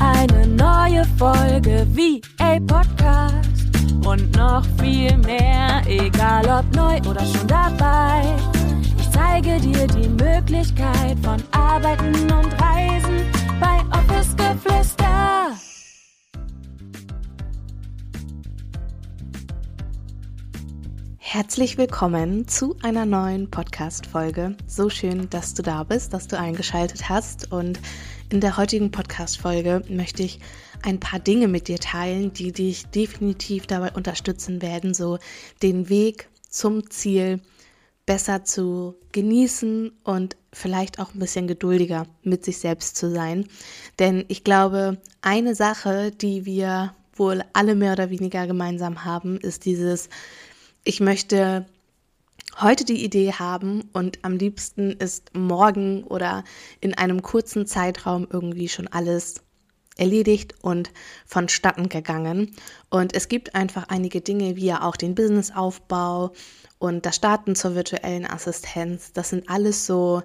eine 0.00 0.46
neue 0.46 1.04
Folge 1.18 1.86
wie 1.90 2.20
a 2.38 2.58
Podcast. 2.60 3.40
Und 4.06 4.36
noch 4.36 4.64
viel 4.80 5.16
mehr, 5.18 5.82
egal 5.86 6.44
ob 6.46 6.74
neu 6.74 6.98
oder 7.08 7.24
schon 7.24 7.46
dabei. 7.46 8.34
Ich 8.98 9.10
zeige 9.10 9.58
dir 9.60 9.86
die 9.86 10.08
Möglichkeit 10.08 11.18
von 11.22 11.42
Arbeiten 11.52 12.14
und 12.32 12.52
Reisen 12.60 13.30
bei 13.60 13.78
Office 13.96 14.36
Geflüster. 14.36 15.14
Herzlich 21.18 21.78
willkommen 21.78 22.46
zu 22.46 22.76
einer 22.82 23.06
neuen 23.06 23.50
Podcast-Folge. 23.50 24.56
So 24.66 24.88
schön, 24.88 25.28
dass 25.30 25.54
du 25.54 25.62
da 25.62 25.82
bist, 25.82 26.12
dass 26.12 26.28
du 26.28 26.38
eingeschaltet 26.38 27.08
hast. 27.08 27.50
Und 27.50 27.80
in 28.30 28.40
der 28.40 28.56
heutigen 28.56 28.90
Podcast-Folge 28.90 29.82
möchte 29.88 30.22
ich 30.22 30.40
ein 30.82 31.00
paar 31.00 31.20
Dinge 31.20 31.48
mit 31.48 31.68
dir 31.68 31.78
teilen, 31.78 32.32
die 32.32 32.52
dich 32.52 32.86
definitiv 32.86 33.66
dabei 33.66 33.92
unterstützen 33.92 34.62
werden, 34.62 34.94
so 34.94 35.18
den 35.62 35.88
Weg 35.88 36.28
zum 36.48 36.90
Ziel 36.90 37.40
besser 38.06 38.44
zu 38.44 38.94
genießen 39.12 39.92
und 40.04 40.36
vielleicht 40.52 40.98
auch 40.98 41.14
ein 41.14 41.20
bisschen 41.20 41.46
geduldiger 41.46 42.06
mit 42.22 42.44
sich 42.44 42.58
selbst 42.58 42.96
zu 42.96 43.10
sein. 43.10 43.46
Denn 43.98 44.24
ich 44.28 44.44
glaube, 44.44 44.98
eine 45.22 45.54
Sache, 45.54 46.10
die 46.10 46.44
wir 46.44 46.94
wohl 47.14 47.42
alle 47.52 47.74
mehr 47.74 47.92
oder 47.92 48.10
weniger 48.10 48.46
gemeinsam 48.46 49.04
haben, 49.04 49.38
ist 49.38 49.64
dieses 49.64 50.08
ich 50.84 51.00
möchte 51.00 51.64
heute 52.60 52.84
die 52.84 53.04
Idee 53.04 53.32
haben 53.32 53.88
und 53.92 54.18
am 54.22 54.36
liebsten 54.36 54.92
ist 54.92 55.34
morgen 55.34 56.04
oder 56.04 56.44
in 56.80 56.94
einem 56.94 57.22
kurzen 57.22 57.66
Zeitraum 57.66 58.26
irgendwie 58.30 58.68
schon 58.68 58.88
alles 58.88 59.42
erledigt 59.96 60.54
und 60.62 60.90
vonstatten 61.26 61.88
gegangen. 61.88 62.54
Und 62.90 63.14
es 63.14 63.28
gibt 63.28 63.54
einfach 63.54 63.88
einige 63.88 64.20
Dinge, 64.20 64.56
wie 64.56 64.66
ja 64.66 64.82
auch 64.82 64.96
den 64.96 65.14
Businessaufbau 65.14 66.32
und 66.78 67.06
das 67.06 67.16
Starten 67.16 67.54
zur 67.54 67.74
virtuellen 67.74 68.26
Assistenz. 68.26 69.12
Das 69.12 69.30
sind 69.30 69.48
alles 69.48 69.86
so, 69.86 70.22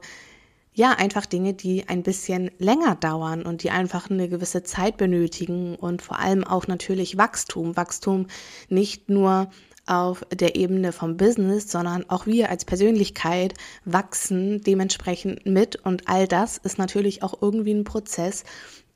ja, 0.73 0.91
einfach 0.91 1.25
Dinge, 1.25 1.53
die 1.53 1.87
ein 1.87 2.03
bisschen 2.03 2.51
länger 2.57 2.95
dauern 2.95 3.43
und 3.43 3.63
die 3.63 3.69
einfach 3.69 4.09
eine 4.09 4.29
gewisse 4.29 4.63
Zeit 4.63 4.97
benötigen 4.97 5.75
und 5.75 6.01
vor 6.01 6.19
allem 6.19 6.43
auch 6.43 6.67
natürlich 6.67 7.17
Wachstum. 7.17 7.75
Wachstum 7.75 8.27
nicht 8.69 9.09
nur 9.09 9.49
auf 9.89 10.25
der 10.31 10.55
Ebene 10.55 10.91
vom 10.91 11.17
Business, 11.17 11.71
sondern 11.71 12.09
auch 12.09 12.25
wir 12.25 12.49
als 12.49 12.65
Persönlichkeit 12.65 13.53
wachsen 13.85 14.61
dementsprechend 14.61 15.45
mit 15.45 15.75
und 15.77 16.07
all 16.07 16.27
das 16.27 16.57
ist 16.57 16.77
natürlich 16.77 17.23
auch 17.23 17.41
irgendwie 17.41 17.73
ein 17.73 17.83
Prozess, 17.83 18.43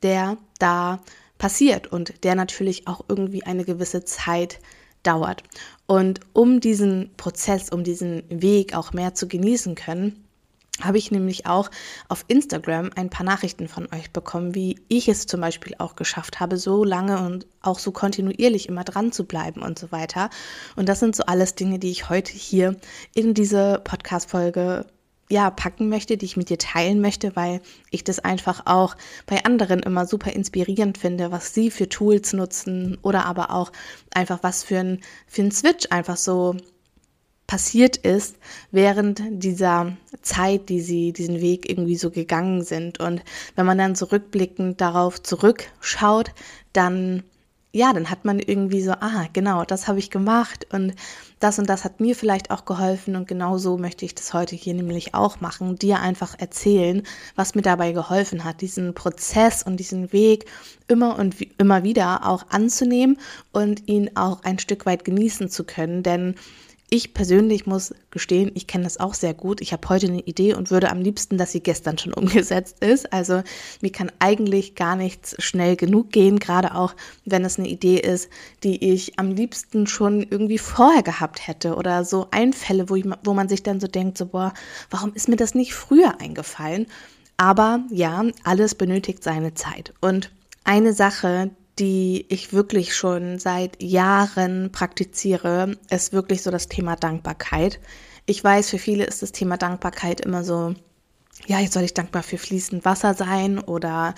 der 0.02 0.38
da 0.58 1.00
passiert 1.38 1.86
und 1.88 2.24
der 2.24 2.34
natürlich 2.34 2.86
auch 2.86 3.04
irgendwie 3.08 3.44
eine 3.44 3.64
gewisse 3.64 4.04
Zeit 4.04 4.60
dauert. 5.02 5.42
Und 5.86 6.20
um 6.32 6.60
diesen 6.60 7.10
Prozess, 7.16 7.70
um 7.70 7.84
diesen 7.84 8.22
Weg 8.28 8.74
auch 8.74 8.92
mehr 8.92 9.14
zu 9.14 9.28
genießen 9.28 9.74
können, 9.74 10.23
habe 10.80 10.98
ich 10.98 11.10
nämlich 11.10 11.46
auch 11.46 11.70
auf 12.08 12.24
Instagram 12.28 12.90
ein 12.96 13.10
paar 13.10 13.24
Nachrichten 13.24 13.68
von 13.68 13.86
euch 13.94 14.10
bekommen, 14.10 14.54
wie 14.54 14.80
ich 14.88 15.08
es 15.08 15.26
zum 15.26 15.40
Beispiel 15.40 15.76
auch 15.78 15.94
geschafft 15.94 16.40
habe, 16.40 16.56
so 16.56 16.84
lange 16.84 17.24
und 17.24 17.46
auch 17.62 17.78
so 17.78 17.92
kontinuierlich 17.92 18.68
immer 18.68 18.84
dran 18.84 19.12
zu 19.12 19.24
bleiben 19.24 19.62
und 19.62 19.78
so 19.78 19.92
weiter. 19.92 20.30
Und 20.76 20.88
das 20.88 21.00
sind 21.00 21.14
so 21.14 21.24
alles 21.24 21.54
Dinge, 21.54 21.78
die 21.78 21.90
ich 21.90 22.08
heute 22.08 22.32
hier 22.32 22.76
in 23.14 23.34
diese 23.34 23.80
Podcast-Folge 23.84 24.86
ja, 25.30 25.50
packen 25.50 25.88
möchte, 25.88 26.16
die 26.16 26.26
ich 26.26 26.36
mit 26.36 26.50
dir 26.50 26.58
teilen 26.58 27.00
möchte, 27.00 27.34
weil 27.34 27.60
ich 27.90 28.04
das 28.04 28.18
einfach 28.18 28.66
auch 28.66 28.94
bei 29.26 29.44
anderen 29.44 29.80
immer 29.80 30.06
super 30.06 30.32
inspirierend 30.32 30.98
finde, 30.98 31.30
was 31.30 31.54
sie 31.54 31.70
für 31.70 31.88
Tools 31.88 32.34
nutzen 32.34 32.98
oder 33.02 33.24
aber 33.24 33.50
auch 33.50 33.72
einfach 34.12 34.42
was 34.42 34.64
für 34.64 34.78
ein, 34.78 35.00
für 35.26 35.42
ein 35.42 35.50
Switch 35.50 35.86
einfach 35.90 36.16
so 36.16 36.56
passiert 37.46 37.96
ist 37.96 38.36
während 38.70 39.22
dieser 39.30 39.96
Zeit, 40.22 40.68
die 40.68 40.80
sie 40.80 41.12
diesen 41.12 41.40
Weg 41.40 41.68
irgendwie 41.68 41.96
so 41.96 42.10
gegangen 42.10 42.62
sind. 42.62 43.00
Und 43.00 43.22
wenn 43.54 43.66
man 43.66 43.78
dann 43.78 43.96
zurückblickend 43.96 44.80
darauf 44.80 45.22
zurückschaut, 45.22 46.30
dann 46.72 47.22
ja, 47.74 47.92
dann 47.92 48.08
hat 48.08 48.24
man 48.24 48.38
irgendwie 48.38 48.82
so, 48.82 48.92
ah, 48.92 49.26
genau, 49.32 49.64
das 49.64 49.88
habe 49.88 49.98
ich 49.98 50.08
gemacht 50.08 50.68
und 50.72 50.94
das 51.40 51.58
und 51.58 51.68
das 51.68 51.82
hat 51.82 51.98
mir 51.98 52.14
vielleicht 52.14 52.52
auch 52.52 52.66
geholfen 52.66 53.16
und 53.16 53.26
genau 53.26 53.58
so 53.58 53.76
möchte 53.76 54.04
ich 54.04 54.14
das 54.14 54.32
heute 54.32 54.54
hier 54.54 54.74
nämlich 54.74 55.12
auch 55.12 55.40
machen, 55.40 55.74
dir 55.74 55.98
einfach 55.98 56.38
erzählen, 56.38 57.02
was 57.34 57.56
mir 57.56 57.62
dabei 57.62 57.90
geholfen 57.90 58.44
hat, 58.44 58.60
diesen 58.60 58.94
Prozess 58.94 59.64
und 59.64 59.78
diesen 59.80 60.12
Weg 60.12 60.44
immer 60.86 61.18
und 61.18 61.34
immer 61.58 61.82
wieder 61.82 62.28
auch 62.28 62.44
anzunehmen 62.48 63.18
und 63.50 63.88
ihn 63.88 64.12
auch 64.14 64.44
ein 64.44 64.60
Stück 64.60 64.86
weit 64.86 65.04
genießen 65.04 65.50
zu 65.50 65.64
können, 65.64 66.04
denn 66.04 66.36
ich 66.90 67.14
persönlich 67.14 67.66
muss 67.66 67.94
gestehen, 68.10 68.52
ich 68.54 68.66
kenne 68.66 68.84
das 68.84 69.00
auch 69.00 69.14
sehr 69.14 69.34
gut. 69.34 69.60
Ich 69.60 69.72
habe 69.72 69.88
heute 69.88 70.06
eine 70.06 70.20
Idee 70.20 70.54
und 70.54 70.70
würde 70.70 70.90
am 70.90 71.00
liebsten, 71.00 71.38
dass 71.38 71.52
sie 71.52 71.60
gestern 71.60 71.98
schon 71.98 72.12
umgesetzt 72.14 72.84
ist. 72.84 73.12
Also 73.12 73.42
mir 73.80 73.90
kann 73.90 74.12
eigentlich 74.18 74.74
gar 74.74 74.94
nichts 74.94 75.34
schnell 75.42 75.76
genug 75.76 76.10
gehen, 76.10 76.38
gerade 76.38 76.74
auch 76.74 76.94
wenn 77.24 77.44
es 77.44 77.58
eine 77.58 77.68
Idee 77.68 77.98
ist, 77.98 78.28
die 78.62 78.92
ich 78.92 79.18
am 79.18 79.32
liebsten 79.32 79.86
schon 79.86 80.22
irgendwie 80.22 80.58
vorher 80.58 81.02
gehabt 81.02 81.46
hätte 81.46 81.76
oder 81.76 82.04
so 82.04 82.28
Einfälle, 82.30 82.88
wo, 82.88 82.96
ich, 82.96 83.06
wo 83.24 83.34
man 83.34 83.48
sich 83.48 83.62
dann 83.62 83.80
so 83.80 83.88
denkt, 83.88 84.18
so 84.18 84.26
boah, 84.26 84.52
warum 84.90 85.12
ist 85.14 85.28
mir 85.28 85.36
das 85.36 85.54
nicht 85.54 85.74
früher 85.74 86.20
eingefallen? 86.20 86.86
Aber 87.36 87.80
ja, 87.90 88.24
alles 88.44 88.74
benötigt 88.74 89.24
seine 89.24 89.54
Zeit. 89.54 89.92
Und 90.00 90.30
eine 90.62 90.92
Sache, 90.92 91.50
die 91.78 92.26
ich 92.28 92.52
wirklich 92.52 92.94
schon 92.94 93.38
seit 93.38 93.82
Jahren 93.82 94.70
praktiziere, 94.70 95.76
ist 95.90 96.12
wirklich 96.12 96.42
so 96.42 96.50
das 96.50 96.68
Thema 96.68 96.96
Dankbarkeit. 96.96 97.80
Ich 98.26 98.42
weiß, 98.42 98.70
für 98.70 98.78
viele 98.78 99.04
ist 99.04 99.22
das 99.22 99.32
Thema 99.32 99.56
Dankbarkeit 99.56 100.20
immer 100.20 100.44
so, 100.44 100.74
ja, 101.46 101.60
jetzt 101.60 101.74
soll 101.74 101.82
ich 101.82 101.94
dankbar 101.94 102.22
für 102.22 102.38
fließend 102.38 102.84
Wasser 102.84 103.14
sein 103.14 103.58
oder 103.58 104.14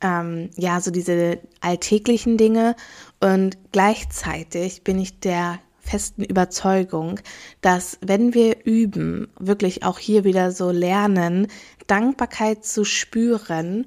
ähm, 0.00 0.50
ja, 0.56 0.80
so 0.80 0.90
diese 0.90 1.40
alltäglichen 1.60 2.36
Dinge. 2.36 2.76
Und 3.20 3.58
gleichzeitig 3.72 4.82
bin 4.84 4.98
ich 4.98 5.20
der 5.20 5.58
festen 5.80 6.24
Überzeugung, 6.24 7.20
dass 7.60 7.98
wenn 8.00 8.34
wir 8.34 8.64
üben, 8.64 9.28
wirklich 9.38 9.82
auch 9.82 9.98
hier 9.98 10.24
wieder 10.24 10.50
so 10.52 10.70
lernen, 10.70 11.48
Dankbarkeit 11.86 12.64
zu 12.64 12.84
spüren 12.84 13.86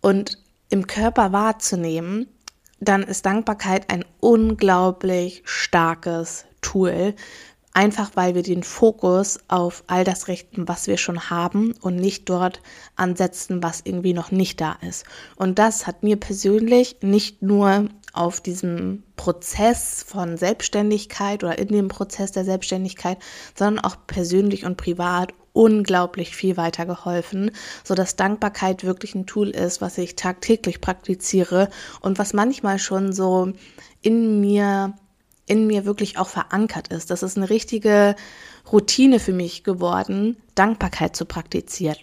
und 0.00 0.38
im 0.72 0.86
Körper 0.86 1.32
wahrzunehmen, 1.32 2.26
dann 2.80 3.02
ist 3.02 3.26
Dankbarkeit 3.26 3.90
ein 3.92 4.04
unglaublich 4.20 5.42
starkes 5.44 6.46
Tool. 6.62 7.14
Einfach 7.74 8.10
weil 8.14 8.34
wir 8.34 8.42
den 8.42 8.62
Fokus 8.62 9.38
auf 9.48 9.84
all 9.86 10.04
das 10.04 10.28
richten, 10.28 10.68
was 10.68 10.86
wir 10.86 10.96
schon 10.96 11.30
haben 11.30 11.74
und 11.80 11.96
nicht 11.96 12.28
dort 12.28 12.60
ansetzen, 12.96 13.62
was 13.62 13.82
irgendwie 13.84 14.14
noch 14.14 14.30
nicht 14.30 14.60
da 14.60 14.76
ist. 14.86 15.04
Und 15.36 15.58
das 15.58 15.86
hat 15.86 16.02
mir 16.02 16.16
persönlich 16.16 16.96
nicht 17.02 17.42
nur 17.42 17.88
auf 18.14 18.40
diesem 18.40 19.02
Prozess 19.16 20.02
von 20.06 20.36
Selbstständigkeit 20.36 21.44
oder 21.44 21.58
in 21.58 21.68
dem 21.68 21.88
Prozess 21.88 22.32
der 22.32 22.44
Selbstständigkeit, 22.44 23.18
sondern 23.54 23.84
auch 23.84 23.96
persönlich 24.06 24.64
und 24.64 24.76
privat 24.76 25.32
unglaublich 25.52 26.34
viel 26.34 26.56
weitergeholfen, 26.56 27.50
so 27.84 27.94
dass 27.94 28.16
Dankbarkeit 28.16 28.84
wirklich 28.84 29.14
ein 29.14 29.26
Tool 29.26 29.50
ist, 29.50 29.80
was 29.80 29.98
ich 29.98 30.16
tagtäglich 30.16 30.80
praktiziere 30.80 31.68
und 32.00 32.18
was 32.18 32.32
manchmal 32.32 32.78
schon 32.78 33.12
so 33.12 33.52
in 34.00 34.40
mir 34.40 34.94
in 35.46 35.66
mir 35.66 35.84
wirklich 35.84 36.18
auch 36.18 36.28
verankert 36.28 36.88
ist. 36.88 37.10
Das 37.10 37.22
ist 37.22 37.36
eine 37.36 37.50
richtige 37.50 38.14
Routine 38.70 39.18
für 39.18 39.32
mich 39.32 39.64
geworden, 39.64 40.36
Dankbarkeit 40.54 41.16
zu 41.16 41.24
praktizieren. 41.24 41.98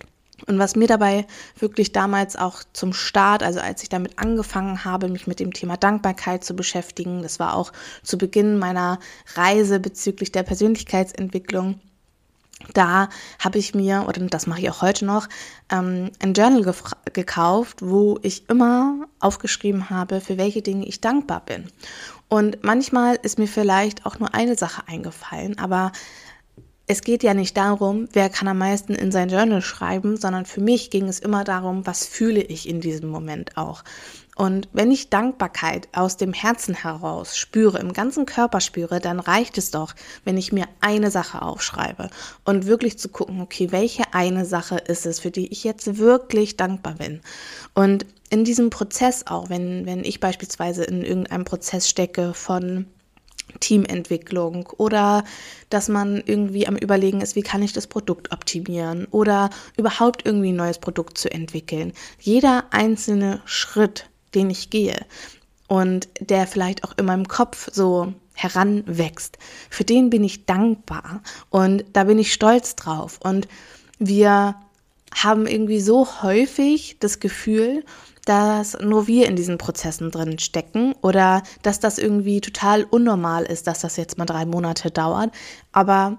Und 0.47 0.59
was 0.59 0.75
mir 0.75 0.87
dabei 0.87 1.25
wirklich 1.57 1.91
damals 1.91 2.35
auch 2.35 2.63
zum 2.73 2.93
Start, 2.93 3.43
also 3.43 3.59
als 3.59 3.83
ich 3.83 3.89
damit 3.89 4.19
angefangen 4.19 4.85
habe, 4.85 5.09
mich 5.09 5.27
mit 5.27 5.39
dem 5.39 5.53
Thema 5.53 5.77
Dankbarkeit 5.77 6.43
zu 6.43 6.55
beschäftigen, 6.55 7.21
das 7.23 7.39
war 7.39 7.55
auch 7.55 7.73
zu 8.03 8.17
Beginn 8.17 8.57
meiner 8.57 8.99
Reise 9.35 9.79
bezüglich 9.79 10.31
der 10.31 10.43
Persönlichkeitsentwicklung, 10.43 11.79
da 12.73 13.09
habe 13.39 13.57
ich 13.57 13.73
mir, 13.73 14.05
oder 14.07 14.21
das 14.21 14.47
mache 14.47 14.61
ich 14.61 14.69
auch 14.69 14.81
heute 14.81 15.05
noch, 15.05 15.27
ähm, 15.71 16.11
ein 16.19 16.33
Journal 16.33 16.73
gekauft, 17.13 17.77
wo 17.81 18.19
ich 18.21 18.49
immer 18.49 19.07
aufgeschrieben 19.19 19.89
habe, 19.89 20.21
für 20.21 20.37
welche 20.37 20.61
Dinge 20.61 20.85
ich 20.85 21.01
dankbar 21.01 21.41
bin. 21.45 21.65
Und 22.27 22.63
manchmal 22.63 23.17
ist 23.21 23.39
mir 23.39 23.47
vielleicht 23.47 24.05
auch 24.05 24.19
nur 24.19 24.33
eine 24.33 24.55
Sache 24.55 24.83
eingefallen, 24.87 25.57
aber 25.57 25.91
es 26.85 27.01
geht 27.01 27.21
ja 27.21 27.35
nicht 27.35 27.55
darum, 27.55 28.09
wer 28.13 28.29
kann 28.29 28.47
am 28.47 28.57
meisten 28.57 28.95
in 28.95 29.11
sein 29.11 29.29
Journal 29.29 29.61
schreiben, 29.61 30.17
sondern 30.17 30.45
für 30.45 30.59
mich 30.59 30.89
ging 30.89 31.07
es 31.07 31.19
immer 31.19 31.43
darum, 31.43 31.85
was 31.85 32.05
fühle 32.05 32.41
ich 32.41 32.67
in 32.67 32.81
diesem 32.81 33.09
Moment 33.09 33.57
auch. 33.57 33.83
Und 34.39 34.69
wenn 34.71 34.89
ich 34.89 35.09
Dankbarkeit 35.09 35.89
aus 35.91 36.15
dem 36.15 36.31
Herzen 36.31 36.73
heraus 36.73 37.35
spüre, 37.35 37.77
im 37.79 37.91
ganzen 37.91 38.25
Körper 38.25 38.61
spüre, 38.61 39.01
dann 39.01 39.19
reicht 39.19 39.57
es 39.57 39.69
doch, 39.69 39.93
wenn 40.23 40.37
ich 40.37 40.53
mir 40.53 40.63
eine 40.79 41.11
Sache 41.11 41.41
aufschreibe 41.41 42.09
und 42.45 42.65
wirklich 42.65 42.97
zu 42.97 43.09
gucken, 43.09 43.41
okay, 43.41 43.73
welche 43.73 44.13
eine 44.13 44.45
Sache 44.45 44.77
ist 44.77 45.05
es, 45.05 45.19
für 45.19 45.29
die 45.29 45.51
ich 45.51 45.65
jetzt 45.65 45.97
wirklich 45.97 46.55
dankbar 46.55 46.93
bin. 46.93 47.19
Und 47.73 48.05
in 48.29 48.45
diesem 48.45 48.69
Prozess 48.69 49.27
auch, 49.27 49.49
wenn, 49.49 49.85
wenn 49.85 50.05
ich 50.05 50.21
beispielsweise 50.21 50.85
in 50.85 51.03
irgendeinem 51.03 51.43
Prozess 51.43 51.89
stecke 51.89 52.33
von 52.33 52.85
Teamentwicklung 53.59 54.69
oder 54.77 55.25
dass 55.69 55.89
man 55.89 56.23
irgendwie 56.25 56.65
am 56.65 56.77
Überlegen 56.77 57.19
ist, 57.19 57.35
wie 57.35 57.41
kann 57.41 57.61
ich 57.61 57.73
das 57.73 57.87
Produkt 57.87 58.31
optimieren 58.31 59.05
oder 59.11 59.49
überhaupt 59.75 60.25
irgendwie 60.25 60.53
ein 60.53 60.55
neues 60.55 60.79
Produkt 60.79 61.17
zu 61.17 61.29
entwickeln. 61.29 61.91
Jeder 62.21 62.63
einzelne 62.71 63.41
Schritt, 63.43 64.09
den 64.35 64.49
ich 64.49 64.69
gehe 64.69 65.05
und 65.67 66.09
der 66.19 66.47
vielleicht 66.47 66.83
auch 66.83 66.93
in 66.97 67.05
meinem 67.05 67.27
Kopf 67.27 67.69
so 67.71 68.13
heranwächst, 68.33 69.37
für 69.69 69.83
den 69.83 70.09
bin 70.09 70.23
ich 70.23 70.45
dankbar 70.45 71.21
und 71.49 71.83
da 71.93 72.05
bin 72.05 72.19
ich 72.19 72.33
stolz 72.33 72.75
drauf. 72.75 73.19
Und 73.21 73.47
wir 73.99 74.55
haben 75.13 75.47
irgendwie 75.47 75.79
so 75.81 76.07
häufig 76.21 76.97
das 76.99 77.19
Gefühl, 77.19 77.83
dass 78.25 78.77
nur 78.79 79.07
wir 79.07 79.27
in 79.27 79.35
diesen 79.35 79.57
Prozessen 79.57 80.11
drin 80.11 80.39
stecken 80.39 80.93
oder 81.01 81.43
dass 81.63 81.79
das 81.79 81.97
irgendwie 81.97 82.41
total 82.41 82.83
unnormal 82.83 83.43
ist, 83.43 83.67
dass 83.67 83.81
das 83.81 83.97
jetzt 83.97 84.17
mal 84.17 84.25
drei 84.25 84.45
Monate 84.45 84.91
dauert. 84.91 85.31
Aber 85.71 86.17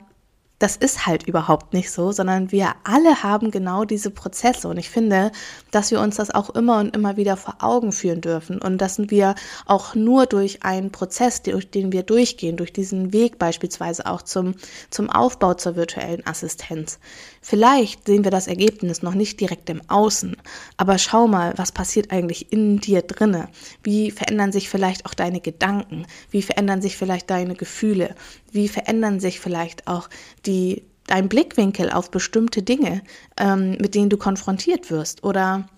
das 0.59 0.77
ist 0.77 1.07
halt 1.07 1.27
überhaupt 1.27 1.73
nicht 1.73 1.91
so, 1.91 2.13
sondern 2.13 2.53
wir 2.53 2.75
alle 2.85 3.23
haben 3.23 3.51
genau 3.51 3.85
diese 3.85 4.11
Prozesse. 4.11 4.69
Und 4.69 4.77
ich 4.77 4.91
finde, 4.91 5.33
dass 5.71 5.91
wir 5.91 6.01
uns 6.01 6.17
das 6.17 6.31
auch 6.31 6.51
immer 6.51 6.79
und 6.81 6.95
immer 6.95 7.17
wieder 7.17 7.37
vor 7.37 7.57
Augen 7.61 7.93
führen 7.93 8.21
dürfen 8.21 8.61
und 8.61 8.79
dass 8.79 8.99
wir 8.99 9.35
auch 9.67 9.95
nur 9.95 10.27
durch 10.27 10.63
einen 10.63 10.91
Prozess, 10.93 11.43
durch 11.43 11.71
den 11.71 11.93
wir 11.93 12.03
durchgehen, 12.03 12.57
durch 12.57 12.73
diesen 12.73 13.13
Weg 13.13 13.39
beispielsweise 13.39 14.07
auch 14.07 14.23
zum, 14.23 14.55
zum 14.91 15.11
Aufbau 15.11 15.55
zur 15.55 15.77
virtuellen 15.77 16.27
Assistenz. 16.27 16.99
Vielleicht 17.41 18.07
sehen 18.07 18.25
wir 18.25 18.31
das 18.31 18.47
Ergebnis 18.47 19.03
noch 19.03 19.15
nicht 19.15 19.41
direkt 19.41 19.71
im 19.71 19.83
Außen, 19.89 20.37
aber 20.77 20.99
schau 20.99 21.27
mal, 21.27 21.55
was 21.57 21.73
passiert 21.73 22.11
eigentlich 22.11 22.53
in 22.53 22.79
dir 22.79 23.03
drinne? 23.03 23.49
Wie 23.83 24.11
verändern 24.11 24.53
sich 24.53 24.69
vielleicht 24.69 25.07
auch 25.07 25.15
deine 25.15 25.41
Gedanken? 25.41 26.07
Wie 26.31 26.43
verändern 26.43 26.83
sich 26.83 26.97
vielleicht 26.97 27.31
deine 27.31 27.55
Gefühle? 27.55 28.15
Wie 28.53 28.69
verändern 28.69 29.21
sich 29.21 29.41
vielleicht 29.41 29.87
auch 29.87 30.09
die, 30.47 30.85
dein 31.11 31.29
Blickwinkel 31.29 31.91
auf 31.91 32.11
bestimmte 32.11 32.63
Dinge, 32.63 33.03
ähm, 33.37 33.73
mit 33.81 33.95
denen 33.95 34.11
du 34.11 34.17
konfrontiert 34.17 34.91
wirst? 34.91 35.25
Oder 35.25 35.69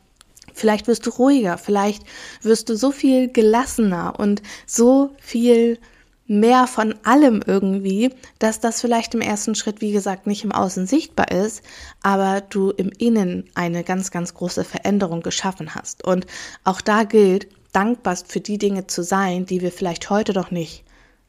vielleicht 0.52 0.86
wirst 0.86 1.06
du 1.06 1.10
ruhiger, 1.10 1.58
vielleicht 1.58 2.02
wirst 2.42 2.68
du 2.68 2.76
so 2.76 2.90
viel 2.90 3.28
gelassener 3.28 4.18
und 4.18 4.42
so 4.66 5.10
viel 5.20 5.78
mehr 6.26 6.66
von 6.66 6.94
allem 7.02 7.42
irgendwie, 7.46 8.14
dass 8.38 8.60
das 8.60 8.80
vielleicht 8.80 9.14
im 9.14 9.20
ersten 9.20 9.54
Schritt, 9.54 9.80
wie 9.80 9.92
gesagt, 9.92 10.26
nicht 10.26 10.44
im 10.44 10.52
Außen 10.52 10.86
sichtbar 10.86 11.30
ist, 11.30 11.62
aber 12.02 12.40
du 12.40 12.70
im 12.70 12.90
Innen 12.98 13.50
eine 13.54 13.84
ganz, 13.84 14.10
ganz 14.10 14.34
große 14.34 14.64
Veränderung 14.64 15.20
geschaffen 15.20 15.74
hast. 15.74 16.04
Und 16.04 16.26
auch 16.64 16.80
da 16.80 17.04
gilt, 17.04 17.48
dankbar 17.72 18.16
für 18.16 18.40
die 18.40 18.58
Dinge 18.58 18.86
zu 18.86 19.02
sein, 19.02 19.46
die 19.46 19.60
wir 19.62 19.72
vielleicht 19.72 20.10
heute 20.10 20.32
noch 20.32 20.50
nicht 20.50 20.84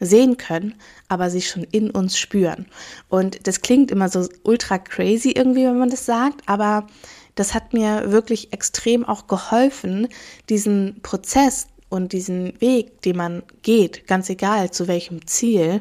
sehen 0.05 0.38
können, 0.38 0.75
aber 1.07 1.29
sie 1.29 1.41
schon 1.41 1.63
in 1.63 1.89
uns 1.91 2.17
spüren. 2.17 2.67
Und 3.09 3.47
das 3.47 3.61
klingt 3.61 3.91
immer 3.91 4.09
so 4.09 4.27
ultra 4.44 4.77
crazy 4.77 5.31
irgendwie, 5.31 5.65
wenn 5.65 5.79
man 5.79 5.89
das 5.89 6.05
sagt, 6.05 6.41
aber 6.47 6.88
das 7.35 7.53
hat 7.53 7.73
mir 7.73 8.11
wirklich 8.11 8.53
extrem 8.53 9.05
auch 9.05 9.27
geholfen, 9.27 10.07
diesen 10.50 11.01
Prozess 11.01 11.67
und 11.89 12.13
diesen 12.13 12.59
Weg, 12.61 13.01
den 13.01 13.17
man 13.17 13.44
geht, 13.61 14.07
ganz 14.07 14.29
egal 14.29 14.71
zu 14.71 14.88
welchem 14.88 15.25
Ziel, 15.27 15.79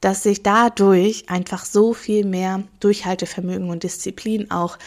dass 0.00 0.22
sich 0.22 0.42
dadurch 0.42 1.28
einfach 1.28 1.64
so 1.64 1.94
viel 1.94 2.24
mehr 2.24 2.62
Durchhaltevermögen 2.80 3.70
und 3.70 3.82
Disziplin 3.82 4.50
auch 4.50 4.78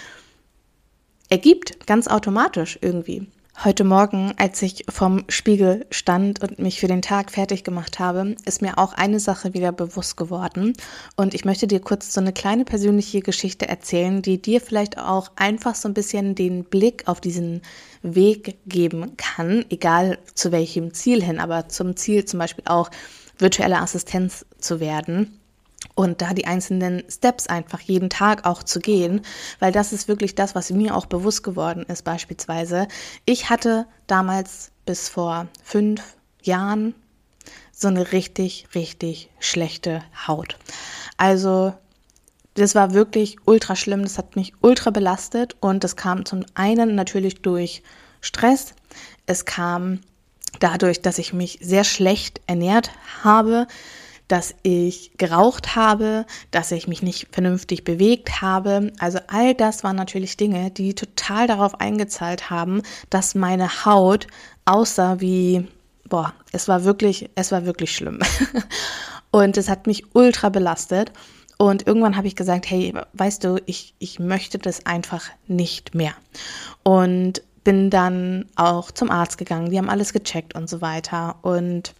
ergibt, 1.29 1.85
ganz 1.87 2.07
automatisch 2.07 2.77
irgendwie. 2.81 3.27
Heute 3.61 3.83
Morgen, 3.83 4.33
als 4.37 4.61
ich 4.61 4.85
vom 4.87 5.25
Spiegel 5.27 5.85
stand 5.89 6.41
und 6.41 6.59
mich 6.59 6.79
für 6.79 6.87
den 6.87 7.01
Tag 7.01 7.29
fertig 7.29 7.65
gemacht 7.65 7.99
habe, 7.99 8.37
ist 8.45 8.61
mir 8.61 8.77
auch 8.77 8.93
eine 8.93 9.19
Sache 9.19 9.53
wieder 9.53 9.73
bewusst 9.73 10.15
geworden. 10.15 10.71
Und 11.17 11.33
ich 11.33 11.43
möchte 11.43 11.67
dir 11.67 11.81
kurz 11.81 12.13
so 12.13 12.21
eine 12.21 12.31
kleine 12.31 12.63
persönliche 12.63 13.19
Geschichte 13.19 13.67
erzählen, 13.67 14.21
die 14.21 14.41
dir 14.41 14.61
vielleicht 14.61 14.97
auch 14.97 15.31
einfach 15.35 15.75
so 15.75 15.89
ein 15.89 15.93
bisschen 15.93 16.35
den 16.35 16.63
Blick 16.63 17.05
auf 17.09 17.19
diesen 17.19 17.61
Weg 18.01 18.55
geben 18.65 19.17
kann, 19.17 19.65
egal 19.69 20.19
zu 20.35 20.53
welchem 20.53 20.93
Ziel 20.93 21.21
hin, 21.21 21.37
aber 21.37 21.67
zum 21.67 21.97
Ziel 21.97 22.23
zum 22.23 22.39
Beispiel 22.39 22.63
auch 22.65 22.89
virtuelle 23.37 23.81
Assistenz 23.81 24.45
zu 24.57 24.79
werden 24.79 25.37
und 25.95 26.21
da 26.21 26.33
die 26.33 26.45
einzelnen 26.45 27.03
Steps 27.09 27.47
einfach 27.47 27.79
jeden 27.79 28.09
Tag 28.09 28.45
auch 28.45 28.63
zu 28.63 28.79
gehen, 28.79 29.21
weil 29.59 29.71
das 29.71 29.93
ist 29.93 30.07
wirklich 30.07 30.35
das, 30.35 30.55
was 30.55 30.71
mir 30.71 30.95
auch 30.95 31.05
bewusst 31.05 31.43
geworden 31.43 31.85
ist 31.87 32.03
beispielsweise. 32.03 32.87
Ich 33.25 33.49
hatte 33.49 33.85
damals 34.07 34.71
bis 34.85 35.09
vor 35.09 35.47
fünf 35.63 36.15
Jahren 36.41 36.95
so 37.71 37.87
eine 37.87 38.11
richtig, 38.11 38.67
richtig 38.75 39.29
schlechte 39.39 40.03
Haut. 40.27 40.57
Also 41.17 41.73
das 42.55 42.75
war 42.75 42.93
wirklich 42.93 43.37
ultra 43.45 43.75
schlimm, 43.75 44.03
das 44.03 44.17
hat 44.17 44.35
mich 44.35 44.53
ultra 44.61 44.89
belastet 44.89 45.55
und 45.61 45.83
das 45.83 45.95
kam 45.95 46.25
zum 46.25 46.45
einen 46.55 46.95
natürlich 46.95 47.41
durch 47.41 47.83
Stress, 48.21 48.73
es 49.25 49.45
kam 49.45 50.01
dadurch, 50.59 51.01
dass 51.01 51.19
ich 51.19 51.31
mich 51.31 51.59
sehr 51.61 51.83
schlecht 51.83 52.41
ernährt 52.47 52.91
habe, 53.23 53.67
dass 54.29 54.55
ich 54.63 55.11
geraucht 55.17 55.75
habe, 55.75 56.25
dass 56.51 56.71
ich 56.71 56.87
mich 56.87 57.01
nicht 57.01 57.27
vernünftig 57.31 57.83
bewegt 57.83 58.41
habe. 58.41 58.93
Also 58.99 59.19
all 59.27 59.53
das 59.53 59.83
waren 59.83 59.97
natürlich 59.97 60.37
Dinge, 60.37 60.71
die 60.71 60.93
total 60.93 61.47
darauf 61.47 61.81
eingezahlt 61.81 62.49
haben, 62.49 62.83
dass 63.09 63.35
meine 63.35 63.85
Haut 63.85 64.27
aussah 64.65 65.19
wie, 65.19 65.67
boah, 66.07 66.33
es 66.51 66.67
war 66.67 66.85
wirklich, 66.85 67.29
es 67.35 67.51
war 67.51 67.65
wirklich 67.65 67.93
schlimm. 67.93 68.19
Und 69.31 69.57
es 69.57 69.67
hat 69.67 69.87
mich 69.87 70.15
ultra 70.15 70.49
belastet. 70.49 71.11
Und 71.57 71.85
irgendwann 71.87 72.15
habe 72.15 72.27
ich 72.27 72.35
gesagt, 72.35 72.69
hey, 72.69 72.93
weißt 73.13 73.43
du, 73.43 73.57
ich, 73.65 73.93
ich 73.99 74.19
möchte 74.19 74.59
das 74.59 74.85
einfach 74.85 75.29
nicht 75.47 75.93
mehr. 75.93 76.13
Und 76.83 77.41
bin 77.63 77.89
dann 77.89 78.45
auch 78.55 78.91
zum 78.91 79.11
Arzt 79.11 79.37
gegangen, 79.37 79.69
die 79.69 79.77
haben 79.77 79.89
alles 79.89 80.13
gecheckt 80.13 80.55
und 80.55 80.69
so 80.69 80.81
weiter. 80.81 81.35
Und 81.41 81.93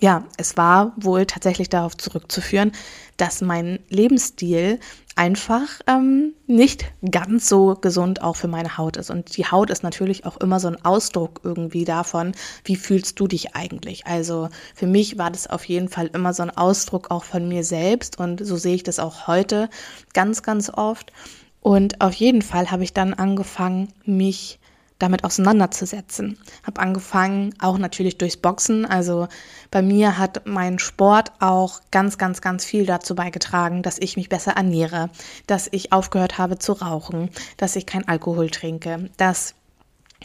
ja, 0.00 0.24
es 0.36 0.56
war 0.56 0.92
wohl 0.96 1.26
tatsächlich 1.26 1.68
darauf 1.68 1.96
zurückzuführen, 1.96 2.72
dass 3.16 3.40
mein 3.40 3.80
Lebensstil 3.88 4.78
einfach 5.16 5.66
ähm, 5.88 6.34
nicht 6.46 6.84
ganz 7.10 7.48
so 7.48 7.74
gesund 7.74 8.22
auch 8.22 8.36
für 8.36 8.46
meine 8.46 8.78
Haut 8.78 8.96
ist. 8.96 9.10
Und 9.10 9.36
die 9.36 9.46
Haut 9.46 9.70
ist 9.70 9.82
natürlich 9.82 10.24
auch 10.24 10.36
immer 10.36 10.60
so 10.60 10.68
ein 10.68 10.84
Ausdruck 10.84 11.40
irgendwie 11.42 11.84
davon, 11.84 12.32
wie 12.62 12.76
fühlst 12.76 13.18
du 13.18 13.26
dich 13.26 13.56
eigentlich. 13.56 14.06
Also 14.06 14.48
für 14.76 14.86
mich 14.86 15.18
war 15.18 15.32
das 15.32 15.48
auf 15.48 15.64
jeden 15.64 15.88
Fall 15.88 16.08
immer 16.12 16.32
so 16.32 16.44
ein 16.44 16.56
Ausdruck 16.56 17.10
auch 17.10 17.24
von 17.24 17.48
mir 17.48 17.64
selbst 17.64 18.20
und 18.20 18.46
so 18.46 18.56
sehe 18.56 18.76
ich 18.76 18.84
das 18.84 19.00
auch 19.00 19.26
heute 19.26 19.68
ganz, 20.14 20.44
ganz 20.44 20.70
oft. 20.70 21.12
Und 21.60 22.00
auf 22.00 22.14
jeden 22.14 22.42
Fall 22.42 22.70
habe 22.70 22.84
ich 22.84 22.92
dann 22.92 23.14
angefangen, 23.14 23.88
mich 24.04 24.60
damit 24.98 25.24
auseinanderzusetzen. 25.24 26.38
Habe 26.64 26.80
angefangen, 26.80 27.54
auch 27.60 27.78
natürlich 27.78 28.18
durchs 28.18 28.36
Boxen. 28.36 28.84
Also 28.84 29.28
bei 29.70 29.82
mir 29.82 30.18
hat 30.18 30.46
mein 30.46 30.78
Sport 30.78 31.32
auch 31.40 31.80
ganz, 31.90 32.18
ganz, 32.18 32.40
ganz 32.40 32.64
viel 32.64 32.86
dazu 32.86 33.14
beigetragen, 33.14 33.82
dass 33.82 33.98
ich 33.98 34.16
mich 34.16 34.28
besser 34.28 34.52
ernähre, 34.52 35.10
dass 35.46 35.68
ich 35.70 35.92
aufgehört 35.92 36.38
habe 36.38 36.58
zu 36.58 36.72
rauchen, 36.72 37.30
dass 37.56 37.76
ich 37.76 37.86
kein 37.86 38.08
Alkohol 38.08 38.50
trinke, 38.50 39.10
dass 39.16 39.54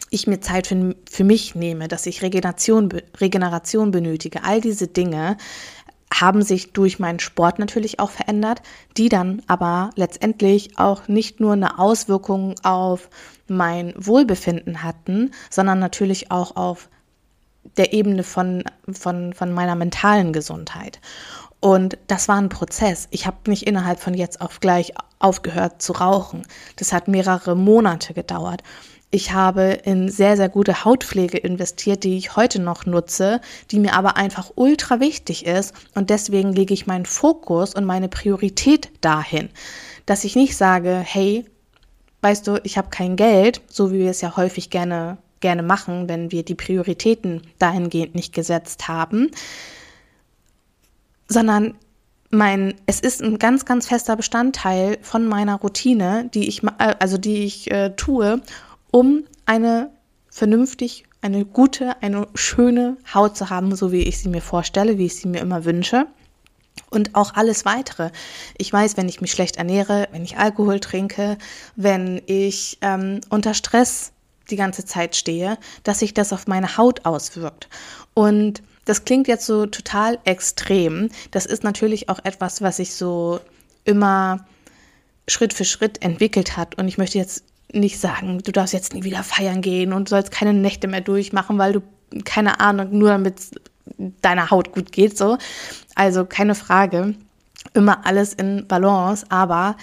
ich 0.10 0.26
mir 0.26 0.42
Zeit 0.42 0.68
für, 0.68 0.96
für 1.10 1.24
mich 1.24 1.54
nehme, 1.56 1.88
dass 1.88 2.06
ich 2.06 2.22
Regeneration, 2.22 2.90
Regeneration 3.20 3.92
benötige. 3.92 4.44
All 4.44 4.60
diese 4.60 4.88
Dinge 4.88 5.38
haben 6.14 6.42
sich 6.42 6.74
durch 6.74 7.00
meinen 7.00 7.20
Sport 7.20 7.60
natürlich 7.60 8.00
auch 8.00 8.12
verändert, 8.12 8.62
die 8.98 9.10
dann 9.10 9.42
aber 9.48 9.90
letztendlich 9.96 10.78
auch 10.78 11.08
nicht 11.08 11.40
nur 11.40 11.54
eine 11.54 11.80
Auswirkung 11.80 12.56
auf 12.64 13.10
mein 13.48 13.94
Wohlbefinden 13.98 14.84
hatten, 14.84 15.32
sondern 15.50 15.80
natürlich 15.80 16.32
auch 16.32 16.56
auf 16.56 16.90
der 17.78 17.94
Ebene 17.94 18.24
von, 18.24 18.64
von, 18.92 19.34
von 19.34 19.52
meiner 19.54 19.76
mentalen 19.76 20.34
Gesundheit. 20.34 21.00
Und 21.60 21.98
das 22.08 22.28
war 22.28 22.36
ein 22.36 22.50
Prozess. 22.50 23.08
Ich 23.12 23.26
habe 23.26 23.50
nicht 23.50 23.64
innerhalb 23.64 24.00
von 24.00 24.14
jetzt 24.14 24.42
auf 24.42 24.60
gleich 24.60 24.94
aufgehört 25.20 25.82
zu 25.82 25.94
rauchen. 25.94 26.44
Das 26.76 26.92
hat 26.92 27.08
mehrere 27.08 27.56
Monate 27.56 28.14
gedauert. 28.14 28.62
Ich 29.14 29.32
habe 29.32 29.78
in 29.86 30.10
sehr, 30.10 30.36
sehr 30.38 30.50
gute 30.50 30.86
Hautpflege 30.86 31.38
investiert, 31.38 32.04
die 32.04 32.18
ich 32.18 32.36
heute 32.36 32.60
noch 32.60 32.88
nutze, 32.88 33.42
die 33.70 33.78
mir 33.78 33.94
aber 33.94 34.18
einfach 34.18 34.50
ultra 34.56 35.00
wichtig 35.00 35.46
ist. 35.46 35.76
Und 35.94 36.10
deswegen 36.10 36.52
lege 36.52 36.74
ich 36.74 36.88
meinen 36.88 37.06
Fokus 37.06 37.76
und 37.76 37.86
meine 37.86 38.10
Priorität 38.10 38.90
dahin, 39.02 39.50
dass 40.08 40.24
ich 40.24 40.36
nicht 40.36 40.58
sage, 40.58 40.98
hey, 41.06 41.46
weißt 42.22 42.48
du, 42.48 42.60
ich 42.64 42.76
habe 42.80 42.90
kein 42.90 43.16
Geld, 43.16 43.62
so 43.68 43.92
wie 43.92 44.00
wir 44.00 44.10
es 44.10 44.22
ja 44.22 44.36
häufig 44.36 44.72
gerne, 44.72 45.20
gerne 45.42 45.62
machen, 45.62 46.10
wenn 46.10 46.32
wir 46.32 46.42
die 46.42 46.56
Prioritäten 46.56 47.44
dahingehend 47.60 48.16
nicht 48.16 48.34
gesetzt 48.34 48.88
haben, 48.88 49.30
sondern 51.28 51.76
mein, 52.32 52.74
es 52.88 53.00
ist 53.00 53.22
ein 53.22 53.38
ganz, 53.38 53.66
ganz 53.66 53.88
fester 53.88 54.16
Bestandteil 54.16 54.98
von 55.04 55.28
meiner 55.28 55.58
Routine, 55.58 56.32
die 56.34 56.48
ich, 56.48 56.64
also 56.80 57.20
die 57.20 57.44
ich 57.44 57.70
äh, 57.70 57.92
tue, 57.96 58.42
um 58.94 59.26
eine 59.48 59.90
vernünftig, 60.30 61.06
eine 61.20 61.46
gute, 61.46 62.02
eine 62.04 62.28
schöne 62.36 62.96
Haut 63.12 63.36
zu 63.36 63.50
haben, 63.50 63.76
so 63.76 63.92
wie 63.92 64.04
ich 64.04 64.20
sie 64.20 64.30
mir 64.30 64.42
vorstelle, 64.42 65.00
wie 65.00 65.08
ich 65.08 65.16
sie 65.16 65.28
mir 65.28 65.42
immer 65.42 65.66
wünsche. 65.66 66.06
Und 66.92 67.16
auch 67.16 67.34
alles 67.34 67.66
weitere. 67.66 68.12
Ich 68.56 68.72
weiß, 68.72 68.96
wenn 68.96 69.10
ich 69.10 69.20
mich 69.20 69.32
schlecht 69.32 69.58
ernähre, 69.58 70.08
wenn 70.12 70.24
ich 70.24 70.38
Alkohol 70.38 70.80
trinke, 70.80 71.40
wenn 71.76 72.22
ich 72.28 72.78
ähm, 72.82 73.22
unter 73.30 73.56
Stress 73.56 74.12
die 74.52 74.58
ganze 74.58 74.86
Zeit 74.86 75.16
stehe, 75.16 75.58
dass 75.84 76.00
sich 76.00 76.14
das 76.14 76.32
auf 76.32 76.46
meine 76.46 76.78
Haut 76.78 77.06
auswirkt. 77.06 77.70
Und 78.14 78.62
das 78.86 79.06
klingt 79.06 79.28
jetzt 79.28 79.48
so 79.48 79.66
total 79.66 80.20
extrem. 80.24 81.10
Das 81.32 81.48
ist 81.48 81.64
natürlich 81.64 82.10
auch 82.10 82.20
etwas, 82.24 82.62
was 82.62 82.78
sich 82.78 82.94
so 82.94 83.40
immer 83.86 84.46
Schritt 85.28 85.54
für 85.54 85.66
Schritt 85.66 86.04
entwickelt 86.04 86.58
hat. 86.58 86.78
Und 86.78 86.88
ich 86.88 87.00
möchte 87.00 87.18
jetzt 87.18 87.44
nicht 87.74 88.00
sagen, 88.00 88.40
du 88.44 88.52
darfst 88.52 88.74
jetzt 88.74 88.94
nie 88.94 89.04
wieder 89.04 89.24
feiern 89.24 89.62
gehen 89.62 89.94
und 89.94 90.10
sollst 90.10 90.32
keine 90.32 90.54
Nächte 90.54 90.88
mehr 90.88 91.02
durchmachen, 91.02 91.58
weil 91.58 91.74
du, 91.74 91.82
keine 92.24 92.60
Ahnung, 92.60 92.98
nur 92.98 93.10
damit 93.10 93.36
deiner 94.22 94.52
Haut 94.52 94.72
gut 94.72 94.92
geht, 94.92 95.18
so. 95.18 95.38
Also 95.96 96.26
keine 96.26 96.56
Frage. 96.56 97.16
Immer 97.74 98.06
alles 98.06 98.34
in 98.34 98.68
Balance, 98.68 99.26
aber 99.30 99.78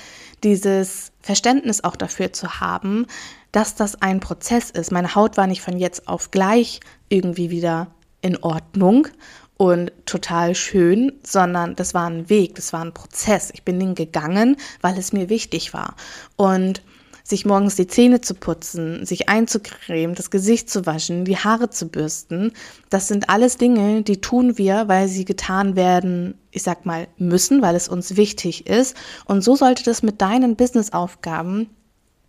dieses 0.45 1.13
Verständnis 1.23 1.83
auch 1.83 1.97
dafür 1.97 2.33
zu 2.33 2.61
haben, 2.61 3.07
dass 3.53 3.75
das 3.75 4.01
ein 4.01 4.21
Prozess 4.21 4.71
ist. 4.71 4.93
Meine 4.93 5.15
Haut 5.15 5.37
war 5.37 5.47
nicht 5.47 5.63
von 5.63 5.79
jetzt 5.79 6.07
auf 6.07 6.31
gleich 6.31 6.81
irgendwie 7.09 7.51
wieder 7.51 7.89
in 8.23 8.37
Ordnung 8.43 9.09
und 9.57 9.93
total 10.07 10.55
schön, 10.55 11.13
sondern 11.23 11.75
das 11.77 11.95
war 11.95 12.09
ein 12.09 12.31
Weg, 12.31 12.55
das 12.55 12.73
war 12.73 12.83
ein 12.83 12.95
Prozess. 12.95 13.51
Ich 13.53 13.63
bin 13.63 13.79
den 13.79 13.95
gegangen, 13.95 14.57
weil 14.81 14.97
es 14.97 15.13
mir 15.13 15.29
wichtig 15.29 15.75
war. 15.75 15.97
Und 16.37 16.83
sich 17.31 17.47
morgens 17.47 17.77
die 17.77 17.87
Zähne 17.87 18.21
zu 18.21 18.35
putzen, 18.35 19.07
sich 19.07 19.29
einzucremen, 19.29 20.15
das 20.15 20.31
Gesicht 20.31 20.69
zu 20.69 20.85
waschen, 20.85 21.25
die 21.25 21.39
Haare 21.39 21.71
zu 21.71 21.89
bürsten, 21.89 22.53
das 22.91 23.09
sind 23.09 23.31
alles 23.31 23.57
Dinge, 23.57 24.03
die 24.03 24.21
tun 24.21 24.59
wir, 24.59 24.89
weil 24.89 25.09
sie 25.09 25.25
getan 25.25 25.77
werden, 25.77 26.35
ich 26.51 26.63
sag 26.63 26.85
mal, 26.85 27.09
müssen, 27.17 27.63
weil 27.63 27.75
es 27.77 27.89
uns 27.89 28.17
wichtig 28.17 28.67
ist. 28.67 28.97
Und 29.25 29.43
so 29.43 29.57
sollte 29.57 29.85
das 29.85 30.03
mit 30.03 30.21
deinen 30.21 30.57
Businessaufgaben 30.57 31.71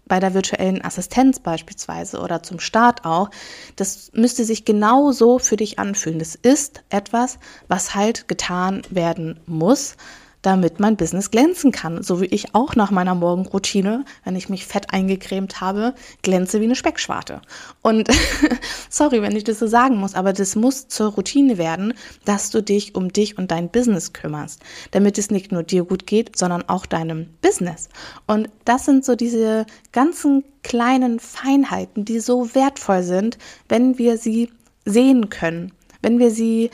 bei 0.07 0.19
der 0.19 0.33
virtuellen 0.33 0.83
Assistenz 0.83 1.39
beispielsweise 1.39 2.19
oder 2.19 2.43
zum 2.43 2.59
Start 2.59 3.05
auch, 3.05 3.29
das 3.77 4.11
müsste 4.13 4.43
sich 4.43 4.65
genauso 4.65 5.39
für 5.39 5.55
dich 5.55 5.79
anfühlen. 5.79 6.19
Das 6.19 6.35
ist 6.35 6.83
etwas, 6.89 7.39
was 7.69 7.95
halt 7.95 8.27
getan 8.27 8.81
werden 8.89 9.39
muss, 9.45 9.95
damit 10.41 10.79
mein 10.79 10.97
Business 10.97 11.31
glänzen 11.31 11.71
kann. 11.71 12.03
So 12.03 12.21
wie 12.21 12.25
ich 12.25 12.55
auch 12.55 12.75
nach 12.75 12.91
meiner 12.91 13.15
Morgenroutine, 13.15 14.05
wenn 14.23 14.35
ich 14.35 14.49
mich 14.49 14.65
fett 14.65 14.93
eingecremt 14.93 15.61
habe, 15.61 15.93
glänze 16.21 16.59
wie 16.59 16.65
eine 16.65 16.75
Speckschwarte. 16.75 17.41
Und 17.81 18.09
sorry, 18.89 19.21
wenn 19.21 19.35
ich 19.35 19.43
das 19.43 19.59
so 19.59 19.67
sagen 19.67 19.97
muss, 19.97 20.15
aber 20.15 20.33
das 20.33 20.55
muss 20.55 20.87
zur 20.87 21.11
Routine 21.13 21.57
werden, 21.57 21.93
dass 22.25 22.49
du 22.49 22.61
dich 22.61 22.95
um 22.95 23.13
dich 23.13 23.37
und 23.37 23.51
dein 23.51 23.69
Business 23.69 24.13
kümmerst, 24.13 24.61
damit 24.91 25.17
es 25.17 25.31
nicht 25.31 25.51
nur 25.51 25.63
dir 25.63 25.83
gut 25.83 26.07
geht, 26.07 26.37
sondern 26.37 26.67
auch 26.67 26.85
deinem 26.85 27.27
Business. 27.41 27.89
Und 28.27 28.49
das 28.65 28.85
sind 28.85 29.05
so 29.05 29.15
diese 29.15 29.65
ganzen 29.91 30.43
kleinen 30.63 31.19
Feinheiten, 31.19 32.05
die 32.05 32.19
so 32.19 32.53
wertvoll 32.55 33.03
sind, 33.03 33.37
wenn 33.69 33.97
wir 33.97 34.17
sie 34.17 34.49
sehen 34.85 35.29
können, 35.29 35.73
wenn 36.01 36.19
wir 36.19 36.31
sie 36.31 36.71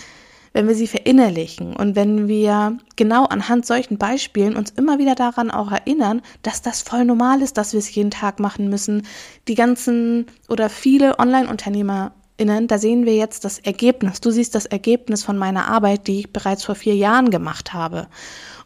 wenn 0.57 0.67
wir 0.67 0.73
sie 0.73 0.87
verinnerlichen 0.87 1.75
und 1.75 1.95
wenn 1.95 2.27
wir 2.27 2.79
genau 2.95 3.25
anhand 3.25 3.67
solchen 3.67 3.99
Beispielen 3.99 4.55
uns 4.55 4.71
immer 4.71 4.97
wieder 4.97 5.13
daran 5.13 5.51
auch 5.51 5.71
erinnern, 5.71 6.23
dass 6.41 6.63
das 6.63 6.81
voll 6.81 7.05
normal 7.05 7.43
ist, 7.43 7.59
dass 7.59 7.73
wir 7.73 7.77
es 7.77 7.93
jeden 7.93 8.09
Tag 8.09 8.39
machen 8.39 8.67
müssen. 8.67 9.03
Die 9.47 9.53
ganzen 9.53 10.25
oder 10.49 10.69
viele 10.69 11.19
Online-UnternehmerInnen, 11.19 12.65
da 12.65 12.79
sehen 12.79 13.05
wir 13.05 13.15
jetzt 13.15 13.45
das 13.45 13.59
Ergebnis. 13.59 14.19
Du 14.19 14.31
siehst 14.31 14.55
das 14.55 14.65
Ergebnis 14.65 15.23
von 15.23 15.37
meiner 15.37 15.67
Arbeit, 15.67 16.07
die 16.07 16.21
ich 16.21 16.33
bereits 16.33 16.63
vor 16.63 16.73
vier 16.73 16.95
Jahren 16.95 17.29
gemacht 17.29 17.73
habe. 17.73 18.07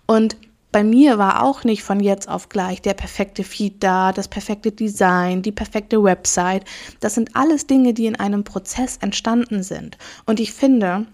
Und 0.08 0.38
bei 0.72 0.86
mir 0.86 1.18
war 1.18 1.44
auch 1.44 1.66
nicht 1.66 1.84
von 1.84 2.00
jetzt 2.00 2.30
auf 2.30 2.48
gleich 2.48 2.82
der 2.82 2.94
perfekte 2.94 3.44
Feed 3.44 3.84
da, 3.84 4.14
das 4.14 4.30
perfekte 4.30 4.72
Design, 4.72 5.42
die 5.42 5.52
perfekte 5.52 6.02
Website. 6.02 6.64
Das 7.02 7.16
sind 7.16 7.36
alles 7.36 7.68
Dinge, 7.68 7.94
die 7.94 8.06
in 8.06 8.16
einem 8.16 8.46
Prozess 8.46 8.96
entstanden 9.02 9.62
sind. 9.62 9.98
Und 10.26 10.40
ich 10.40 10.54
finde, 10.54 11.06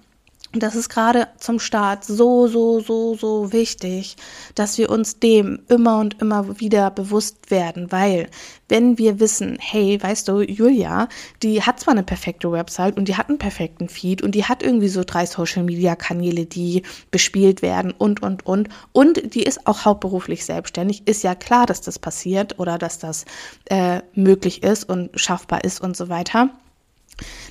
das 0.54 0.76
ist 0.76 0.90
gerade 0.90 1.28
zum 1.38 1.60
Start 1.60 2.06
so, 2.06 2.48
so, 2.48 2.80
so, 2.80 3.16
so 3.16 3.52
wichtig, 3.52 4.16
dass 4.56 4.78
wir 4.78 4.90
uns 4.90 5.20
dem 5.20 5.60
immer 5.68 6.00
und 6.00 6.22
immer 6.22 6.60
wieder 6.60 6.90
bewusst 6.90 7.52
werden, 7.52 7.92
weil 7.92 8.30
wenn 8.70 8.98
wir 8.98 9.20
wissen, 9.20 9.58
hey, 9.60 10.02
weißt 10.02 10.28
du, 10.28 10.42
Julia, 10.42 11.10
die 11.44 11.62
hat 11.62 11.80
zwar 11.80 11.94
eine 11.94 12.04
perfekte 12.04 12.52
Website 12.52 12.98
und 12.98 13.08
die 13.08 13.16
hat 13.16 13.30
einen 13.30 13.38
perfekten 13.38 13.90
Feed 13.90 14.22
und 14.22 14.36
die 14.36 14.46
hat 14.46 14.64
irgendwie 14.64 14.90
so 14.90 15.04
drei 15.06 15.26
Social-Media-Kanäle, 15.26 16.46
die 16.46 16.84
bespielt 17.12 17.62
werden 17.62 17.92
und, 17.92 18.22
und, 18.22 18.46
und, 18.46 18.70
und 18.94 19.34
die 19.34 19.44
ist 19.44 19.68
auch 19.68 19.86
hauptberuflich 19.86 20.46
selbstständig, 20.46 21.08
ist 21.08 21.24
ja 21.24 21.36
klar, 21.36 21.66
dass 21.66 21.82
das 21.82 22.00
passiert 22.00 22.60
oder 22.60 22.78
dass 22.78 23.00
das 23.00 23.26
äh, 23.66 24.02
möglich 24.14 24.64
ist 24.64 24.90
und 24.90 25.10
schaffbar 25.20 25.64
ist 25.64 25.82
und 25.82 25.96
so 25.96 26.10
weiter 26.10 26.50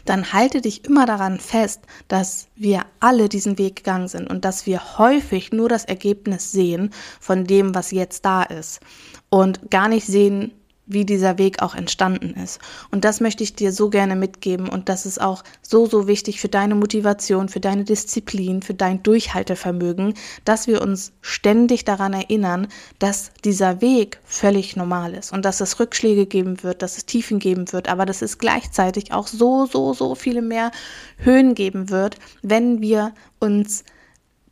dann 0.04 0.32
halte 0.32 0.60
dich 0.60 0.84
immer 0.84 1.06
daran 1.06 1.40
fest, 1.40 1.82
dass 2.08 2.48
wir 2.54 2.84
alle 3.00 3.28
diesen 3.28 3.58
Weg 3.58 3.76
gegangen 3.76 4.08
sind 4.08 4.28
und 4.28 4.44
dass 4.44 4.66
wir 4.66 4.98
häufig 4.98 5.52
nur 5.52 5.68
das 5.68 5.84
Ergebnis 5.84 6.52
sehen 6.52 6.92
von 7.20 7.44
dem, 7.44 7.74
was 7.74 7.90
jetzt 7.90 8.24
da 8.24 8.42
ist. 8.42 8.80
Und 9.28 9.70
gar 9.70 9.88
nicht 9.88 10.06
sehen, 10.06 10.52
wie 10.86 11.04
dieser 11.04 11.36
Weg 11.38 11.62
auch 11.62 11.74
entstanden 11.74 12.34
ist. 12.34 12.60
Und 12.90 13.04
das 13.04 13.20
möchte 13.20 13.42
ich 13.42 13.54
dir 13.54 13.72
so 13.72 13.90
gerne 13.90 14.14
mitgeben 14.14 14.68
und 14.68 14.88
das 14.88 15.04
ist 15.04 15.20
auch 15.20 15.42
so, 15.60 15.86
so 15.86 16.06
wichtig 16.06 16.40
für 16.40 16.48
deine 16.48 16.76
Motivation, 16.76 17.48
für 17.48 17.60
deine 17.60 17.84
Disziplin, 17.84 18.62
für 18.62 18.74
dein 18.74 19.02
Durchhaltevermögen, 19.02 20.14
dass 20.44 20.68
wir 20.68 20.80
uns 20.82 21.12
ständig 21.20 21.84
daran 21.84 22.12
erinnern, 22.12 22.68
dass 23.00 23.32
dieser 23.44 23.80
Weg 23.80 24.20
völlig 24.24 24.76
normal 24.76 25.14
ist 25.14 25.32
und 25.32 25.44
dass 25.44 25.60
es 25.60 25.80
Rückschläge 25.80 26.26
geben 26.26 26.62
wird, 26.62 26.82
dass 26.82 26.96
es 26.96 27.06
Tiefen 27.06 27.40
geben 27.40 27.72
wird, 27.72 27.88
aber 27.88 28.06
dass 28.06 28.22
es 28.22 28.38
gleichzeitig 28.38 29.12
auch 29.12 29.26
so, 29.26 29.66
so, 29.66 29.92
so 29.92 30.14
viele 30.14 30.42
mehr 30.42 30.70
Höhen 31.18 31.54
geben 31.54 31.90
wird, 31.90 32.16
wenn 32.42 32.80
wir 32.80 33.12
uns 33.40 33.84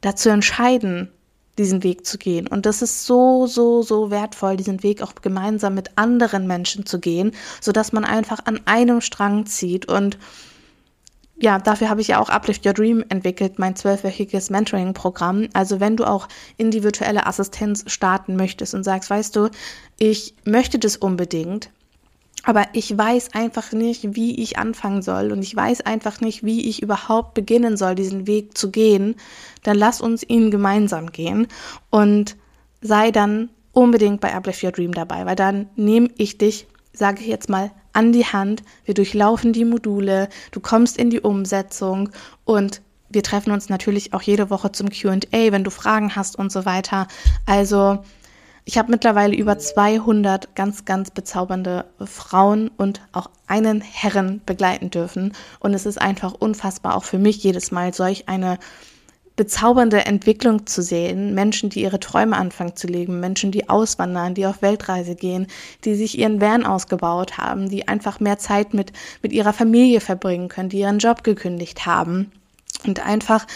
dazu 0.01 0.29
entscheiden, 0.29 1.11
diesen 1.59 1.83
Weg 1.83 2.07
zu 2.07 2.19
gehen. 2.19 2.47
Und 2.47 2.67
das 2.67 2.83
ist 2.83 3.07
so, 3.07 3.47
so, 3.47 3.83
so 3.83 4.11
wertvoll, 4.11 4.57
diesen 4.57 4.83
Weg 4.83 5.03
auch 5.03 5.15
gemeinsam 5.17 5.75
mit 5.75 5.97
anderen 5.97 6.47
Menschen 6.47 6.87
zu 6.87 6.99
gehen, 6.99 7.33
sodass 7.61 7.93
man 7.93 8.05
einfach 8.05 8.41
an 8.45 8.61
einem 8.65 9.01
Strang 9.01 9.47
zieht. 9.47 9.87
Und 9.87 10.19
ja, 11.37 11.59
dafür 11.59 11.91
habe 11.91 12.01
ich 12.01 12.09
ja 12.09 12.21
auch 12.21 12.29
Uplift 12.29 12.65
Your 12.65 12.73
Dream 12.73 13.05
entwickelt, 13.09 13.59
mein 13.59 13.77
zwölfwöchiges 13.77 14.51
Mentoring-Programm. 14.51 15.49
Also 15.53 15.81
wenn 15.81 15.97
du 15.97 16.05
auch 16.05 16.29
in 16.57 16.71
die 16.71 16.83
virtuelle 16.83 17.27
Assistenz 17.27 17.85
starten 17.87 18.37
möchtest 18.37 18.75
und 18.75 18.85
sagst, 18.85 19.11
weißt 19.11 19.35
du, 19.37 19.49
ich 19.99 20.35
möchte 20.45 20.79
das 20.79 20.97
unbedingt, 20.97 21.71
aber 22.45 22.67
ich 22.73 22.97
weiß 22.97 23.35
einfach 23.35 23.73
nicht, 23.73 24.15
wie 24.15 24.41
ich 24.41 24.59
anfangen 24.59 25.03
soll 25.03 25.33
und 25.33 25.43
ich 25.43 25.55
weiß 25.57 25.81
einfach 25.83 26.21
nicht, 26.21 26.45
wie 26.45 26.69
ich 26.69 26.83
überhaupt 26.83 27.35
beginnen 27.35 27.77
soll, 27.77 27.95
diesen 27.95 28.27
Weg 28.27 28.57
zu 28.57 28.71
gehen, 28.71 29.17
dann 29.63 29.77
lass 29.77 30.01
uns 30.01 30.23
ihn 30.23 30.51
gemeinsam 30.51 31.11
gehen 31.11 31.49
und 31.91 32.37
sei 32.81 33.11
dann 33.11 33.49
unbedingt 33.73 34.21
bei 34.21 34.35
Uplift 34.35 34.63
Your 34.63 34.73
Dream 34.73 34.93
dabei, 34.93 35.27
weil 35.27 35.37
dann 35.37 35.69
nehme 35.75 36.09
ich 36.17 36.39
dich, 36.39 36.67
sage 36.93 37.21
ich 37.21 37.27
jetzt 37.27 37.49
mal, 37.49 37.71
an 37.93 38.13
die 38.13 38.27
Hand, 38.27 38.63
wir 38.85 38.95
durchlaufen 38.95 39.53
die 39.53 39.65
Module, 39.65 40.29
du 40.51 40.61
kommst 40.61 40.99
in 40.99 41.11
die 41.11 41.21
Umsetzung 41.21 42.11
und 42.45 42.83
wir 43.09 43.23
treffen 43.23 43.53
uns 43.53 43.69
natürlich 43.69 44.13
auch 44.13 44.23
jede 44.23 44.51
Woche 44.51 44.73
zum 44.73 44.91
QA, 44.91 45.21
wenn 45.31 45.65
du 45.65 45.71
Fragen 45.71 46.17
hast 46.17 46.37
und 46.37 46.51
so 46.51 46.65
weiter. 46.67 47.07
Also 47.47 48.01
ich 48.65 48.79
habe 48.79 48.91
mittlerweile 48.91 49.37
über 49.37 49.59
200 49.59 50.55
ganz, 50.55 50.85
ganz 50.85 51.11
bezaubernde 51.11 51.85
Frauen 52.05 52.71
und 52.77 53.03
auch 53.13 53.29
einen 53.47 53.83
Herren 53.83 54.41
begleiten 54.47 54.91
dürfen. 54.91 55.35
Und 55.61 55.75
es 55.75 55.85
ist 55.85 56.01
einfach 56.01 56.33
unfassbar, 56.33 56.97
auch 56.97 57.05
für 57.05 57.19
mich 57.19 57.43
jedes 57.43 57.73
Mal 57.73 57.93
solch 57.93 58.29
eine 58.29 58.59
bezaubernde 59.37 60.07
Entwicklung 60.07 60.67
zu 60.67 60.81
sehen. 60.81 61.35
Menschen, 61.35 61.69
die 61.69 61.83
ihre 61.83 62.01
Träume 62.01 62.37
anfangen 62.37 62.77
zu 62.77 62.87
leben, 62.87 63.21
Menschen, 63.21 63.51
die 63.51 63.69
auswandern, 63.69 64.35
die 64.35 64.47
auf 64.47 64.63
Weltreise 64.63 65.15
gehen, 65.15 65.49
die 65.85 65.95
sich 65.95 66.19
ihren 66.19 66.41
Van 66.41 66.65
ausgebaut 66.65 67.37
haben, 67.37 67.69
die 67.69 67.89
einfach 67.89 68.21
mehr 68.21 68.39
Zeit 68.39 68.73
mit, 68.73 68.93
mit 69.23 69.33
ihrer 69.33 69.53
Familie 69.53 70.01
verbringen 70.01 70.49
können, 70.49 70.69
die 70.69 70.79
ihren 70.79 71.01
Job 71.01 71.25
gekündigt 71.25 71.85
haben 71.85 72.31
und 72.87 73.05
einfach 73.05 73.47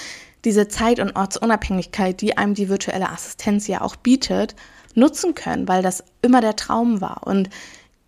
diese 0.44 0.68
Zeit- 0.68 1.00
und 1.00 1.16
Ortsunabhängigkeit, 1.16 2.20
die 2.20 2.36
einem 2.36 2.54
die 2.54 2.68
virtuelle 2.68 3.10
Assistenz 3.10 3.66
ja 3.68 3.80
auch 3.80 3.96
bietet, 3.96 4.54
nutzen 4.98 5.34
können, 5.34 5.68
weil 5.68 5.82
das 5.82 6.04
immer 6.22 6.40
der 6.40 6.56
Traum 6.56 7.00
war. 7.00 7.26
Und 7.26 7.48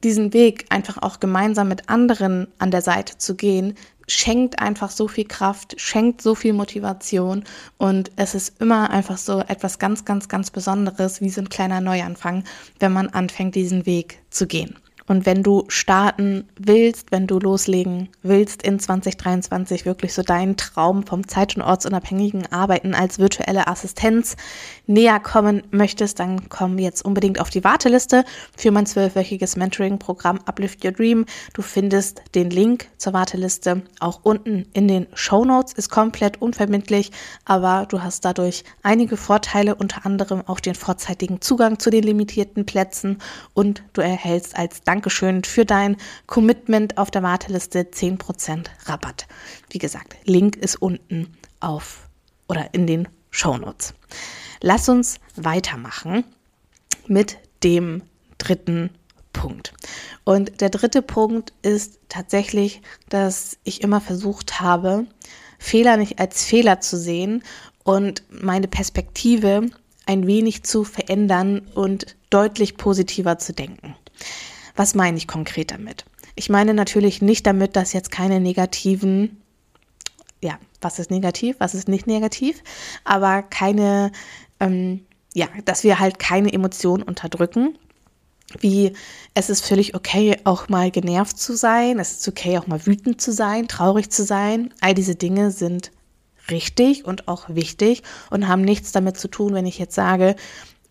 diesen 0.02 0.32
Weg 0.32 0.66
einfach 0.70 0.98
auch 0.98 1.20
gemeinsam 1.20 1.68
mit 1.68 1.88
anderen 1.88 2.48
an 2.58 2.70
der 2.70 2.82
Seite 2.82 3.18
zu 3.18 3.34
gehen, 3.34 3.74
schenkt 4.06 4.58
einfach 4.60 4.90
so 4.90 5.06
viel 5.08 5.26
Kraft, 5.26 5.80
schenkt 5.80 6.20
so 6.20 6.34
viel 6.34 6.52
Motivation 6.52 7.44
und 7.78 8.10
es 8.16 8.34
ist 8.34 8.60
immer 8.60 8.90
einfach 8.90 9.18
so 9.18 9.40
etwas 9.40 9.78
ganz, 9.78 10.04
ganz, 10.04 10.28
ganz 10.28 10.50
Besonderes, 10.50 11.20
wie 11.20 11.30
so 11.30 11.40
ein 11.40 11.48
kleiner 11.48 11.80
Neuanfang, 11.80 12.44
wenn 12.80 12.92
man 12.92 13.08
anfängt, 13.08 13.54
diesen 13.54 13.86
Weg 13.86 14.18
zu 14.30 14.46
gehen. 14.46 14.76
Und 15.10 15.26
wenn 15.26 15.42
du 15.42 15.64
starten 15.66 16.46
willst, 16.56 17.10
wenn 17.10 17.26
du 17.26 17.40
loslegen 17.40 18.10
willst 18.22 18.62
in 18.62 18.78
2023, 18.78 19.84
wirklich 19.84 20.14
so 20.14 20.22
deinen 20.22 20.56
Traum 20.56 21.04
vom 21.04 21.26
zeit- 21.26 21.56
und 21.56 21.62
ortsunabhängigen 21.62 22.46
Arbeiten 22.52 22.94
als 22.94 23.18
virtuelle 23.18 23.66
Assistenz 23.66 24.36
näher 24.86 25.18
kommen 25.18 25.64
möchtest, 25.72 26.20
dann 26.20 26.48
komm 26.48 26.78
jetzt 26.78 27.04
unbedingt 27.04 27.40
auf 27.40 27.50
die 27.50 27.64
Warteliste 27.64 28.24
für 28.56 28.70
mein 28.70 28.86
zwölfwöchiges 28.86 29.56
Mentoring-Programm 29.56 30.42
Uplift 30.44 30.84
Your 30.84 30.92
Dream. 30.92 31.26
Du 31.54 31.62
findest 31.62 32.22
den 32.36 32.48
Link 32.48 32.86
zur 32.96 33.12
Warteliste 33.12 33.82
auch 33.98 34.20
unten 34.22 34.66
in 34.74 34.86
den 34.86 35.08
Show 35.14 35.44
Notes. 35.44 35.72
Ist 35.72 35.90
komplett 35.90 36.40
unverbindlich, 36.40 37.10
aber 37.44 37.84
du 37.88 38.00
hast 38.04 38.24
dadurch 38.24 38.62
einige 38.84 39.16
Vorteile, 39.16 39.74
unter 39.74 40.06
anderem 40.06 40.44
auch 40.46 40.60
den 40.60 40.76
vorzeitigen 40.76 41.40
Zugang 41.40 41.80
zu 41.80 41.90
den 41.90 42.04
limitierten 42.04 42.64
Plätzen 42.64 43.18
und 43.54 43.82
du 43.92 44.02
erhältst 44.02 44.56
als 44.56 44.82
Dank 44.84 44.99
Dankeschön 45.00 45.44
für 45.44 45.64
dein 45.64 45.96
Commitment 46.26 46.98
auf 46.98 47.10
der 47.10 47.22
Warteliste 47.22 47.84
10% 47.84 48.66
Rabatt. 48.84 49.26
Wie 49.70 49.78
gesagt, 49.78 50.14
Link 50.24 50.56
ist 50.56 50.76
unten 50.76 51.38
auf 51.58 52.10
oder 52.48 52.74
in 52.74 52.86
den 52.86 53.08
Shownotes. 53.30 53.94
Lass 54.60 54.90
uns 54.90 55.18
weitermachen 55.36 56.24
mit 57.06 57.38
dem 57.64 58.02
dritten 58.36 58.90
Punkt. 59.32 59.72
Und 60.24 60.60
der 60.60 60.68
dritte 60.68 61.00
Punkt 61.00 61.54
ist 61.62 61.98
tatsächlich, 62.10 62.82
dass 63.08 63.56
ich 63.64 63.80
immer 63.80 64.02
versucht 64.02 64.60
habe, 64.60 65.06
Fehler 65.58 65.96
nicht 65.96 66.18
als 66.18 66.44
Fehler 66.44 66.80
zu 66.80 66.98
sehen 66.98 67.42
und 67.84 68.22
meine 68.28 68.68
Perspektive 68.68 69.70
ein 70.04 70.26
wenig 70.26 70.62
zu 70.64 70.84
verändern 70.84 71.62
und 71.74 72.16
deutlich 72.28 72.76
positiver 72.76 73.38
zu 73.38 73.54
denken. 73.54 73.96
Was 74.80 74.94
meine 74.94 75.18
ich 75.18 75.28
konkret 75.28 75.72
damit? 75.72 76.06
Ich 76.36 76.48
meine 76.48 76.72
natürlich 76.72 77.20
nicht 77.20 77.46
damit, 77.46 77.76
dass 77.76 77.92
jetzt 77.92 78.10
keine 78.10 78.40
negativen, 78.40 79.42
ja, 80.40 80.58
was 80.80 80.98
ist 80.98 81.10
negativ, 81.10 81.56
was 81.58 81.74
ist 81.74 81.86
nicht 81.86 82.06
negativ, 82.06 82.62
aber 83.04 83.42
keine, 83.42 84.10
ähm, 84.58 85.04
ja, 85.34 85.48
dass 85.66 85.84
wir 85.84 85.98
halt 85.98 86.18
keine 86.18 86.50
Emotionen 86.54 87.02
unterdrücken. 87.02 87.76
Wie 88.58 88.94
es 89.34 89.50
ist 89.50 89.66
völlig 89.66 89.94
okay, 89.94 90.38
auch 90.44 90.70
mal 90.70 90.90
genervt 90.90 91.36
zu 91.36 91.54
sein, 91.54 91.98
es 91.98 92.12
ist 92.12 92.28
okay, 92.28 92.56
auch 92.56 92.66
mal 92.66 92.86
wütend 92.86 93.20
zu 93.20 93.32
sein, 93.32 93.68
traurig 93.68 94.08
zu 94.08 94.24
sein. 94.24 94.72
All 94.80 94.94
diese 94.94 95.14
Dinge 95.14 95.50
sind 95.50 95.90
richtig 96.50 97.04
und 97.04 97.28
auch 97.28 97.50
wichtig 97.50 98.02
und 98.30 98.48
haben 98.48 98.62
nichts 98.62 98.92
damit 98.92 99.18
zu 99.18 99.28
tun, 99.28 99.52
wenn 99.52 99.66
ich 99.66 99.78
jetzt 99.78 99.94
sage, 99.94 100.36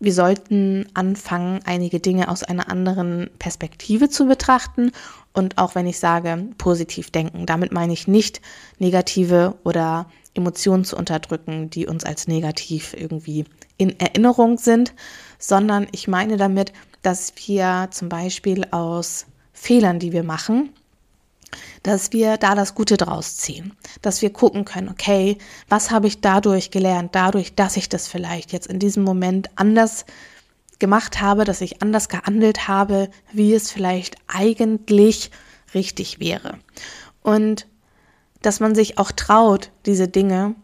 wir 0.00 0.14
sollten 0.14 0.86
anfangen, 0.94 1.60
einige 1.64 2.00
Dinge 2.00 2.28
aus 2.28 2.42
einer 2.42 2.70
anderen 2.70 3.30
Perspektive 3.38 4.08
zu 4.08 4.26
betrachten. 4.26 4.92
Und 5.34 5.58
auch 5.58 5.74
wenn 5.74 5.86
ich 5.86 5.98
sage, 5.98 6.48
positiv 6.56 7.10
denken, 7.10 7.46
damit 7.46 7.70
meine 7.70 7.92
ich 7.92 8.08
nicht 8.08 8.40
negative 8.78 9.54
oder 9.62 10.06
Emotionen 10.34 10.84
zu 10.84 10.96
unterdrücken, 10.96 11.68
die 11.70 11.86
uns 11.86 12.04
als 12.04 12.26
negativ 12.26 12.94
irgendwie 12.98 13.44
in 13.76 14.00
Erinnerung 14.00 14.58
sind, 14.58 14.94
sondern 15.38 15.86
ich 15.92 16.08
meine 16.08 16.38
damit, 16.38 16.72
dass 17.02 17.32
wir 17.46 17.88
zum 17.90 18.08
Beispiel 18.08 18.66
aus 18.70 19.26
Fehlern, 19.52 19.98
die 19.98 20.12
wir 20.12 20.22
machen, 20.22 20.70
dass 21.82 22.12
wir 22.12 22.36
da 22.36 22.54
das 22.54 22.74
Gute 22.74 22.96
draus 22.96 23.36
ziehen, 23.36 23.76
dass 24.02 24.22
wir 24.22 24.32
gucken 24.32 24.64
können, 24.64 24.88
okay, 24.88 25.38
was 25.68 25.90
habe 25.90 26.06
ich 26.06 26.20
dadurch 26.20 26.70
gelernt, 26.70 27.14
dadurch, 27.14 27.54
dass 27.54 27.76
ich 27.76 27.88
das 27.88 28.08
vielleicht 28.08 28.52
jetzt 28.52 28.66
in 28.66 28.78
diesem 28.78 29.02
Moment 29.02 29.48
anders 29.56 30.04
gemacht 30.78 31.20
habe, 31.20 31.44
dass 31.44 31.60
ich 31.60 31.82
anders 31.82 32.08
gehandelt 32.08 32.68
habe, 32.68 33.10
wie 33.32 33.54
es 33.54 33.70
vielleicht 33.70 34.16
eigentlich 34.26 35.30
richtig 35.74 36.20
wäre. 36.20 36.58
Und 37.22 37.66
dass 38.42 38.60
man 38.60 38.74
sich 38.74 38.98
auch 38.98 39.12
traut, 39.12 39.70
diese 39.86 40.08
Dinge 40.08 40.54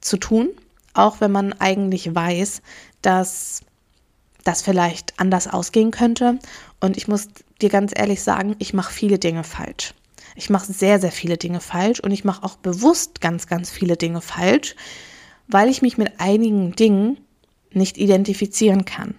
zu 0.00 0.16
tun, 0.16 0.50
auch 0.94 1.20
wenn 1.20 1.32
man 1.32 1.52
eigentlich 1.54 2.14
weiß, 2.14 2.60
dass 3.00 3.60
das 4.44 4.62
vielleicht 4.62 5.18
anders 5.20 5.46
ausgehen 5.46 5.92
könnte. 5.92 6.38
Und 6.80 6.96
ich 6.96 7.08
muss 7.08 7.28
dir 7.60 7.70
ganz 7.70 7.92
ehrlich 7.94 8.22
sagen, 8.22 8.56
ich 8.58 8.74
mache 8.74 8.92
viele 8.92 9.18
Dinge 9.18 9.44
falsch. 9.44 9.94
Ich 10.36 10.50
mache 10.50 10.72
sehr, 10.72 11.00
sehr 11.00 11.12
viele 11.12 11.36
Dinge 11.36 11.60
falsch 11.60 12.00
und 12.00 12.10
ich 12.10 12.24
mache 12.24 12.42
auch 12.42 12.56
bewusst 12.56 13.20
ganz, 13.20 13.46
ganz 13.46 13.70
viele 13.70 13.96
Dinge 13.96 14.20
falsch, 14.20 14.74
weil 15.48 15.68
ich 15.68 15.82
mich 15.82 15.98
mit 15.98 16.20
einigen 16.20 16.74
Dingen 16.74 17.18
nicht 17.72 17.98
identifizieren 17.98 18.84
kann. 18.84 19.14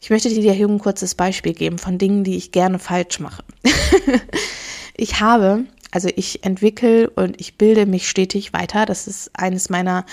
Ich 0.00 0.10
möchte 0.10 0.28
dir 0.28 0.52
hier 0.52 0.68
ein 0.68 0.80
kurzes 0.80 1.14
Beispiel 1.14 1.54
geben 1.54 1.78
von 1.78 1.96
Dingen, 1.96 2.24
die 2.24 2.36
ich 2.36 2.50
gerne 2.50 2.78
falsch 2.78 3.20
mache. 3.20 3.44
ich 4.96 5.20
habe, 5.20 5.64
also 5.92 6.08
ich 6.16 6.44
entwickle 6.44 7.08
und 7.10 7.40
ich 7.40 7.56
bilde 7.56 7.86
mich 7.86 8.08
stetig 8.08 8.52
weiter. 8.52 8.84
Das 8.84 9.06
ist 9.06 9.30
eines 9.34 9.70
meiner 9.70 10.04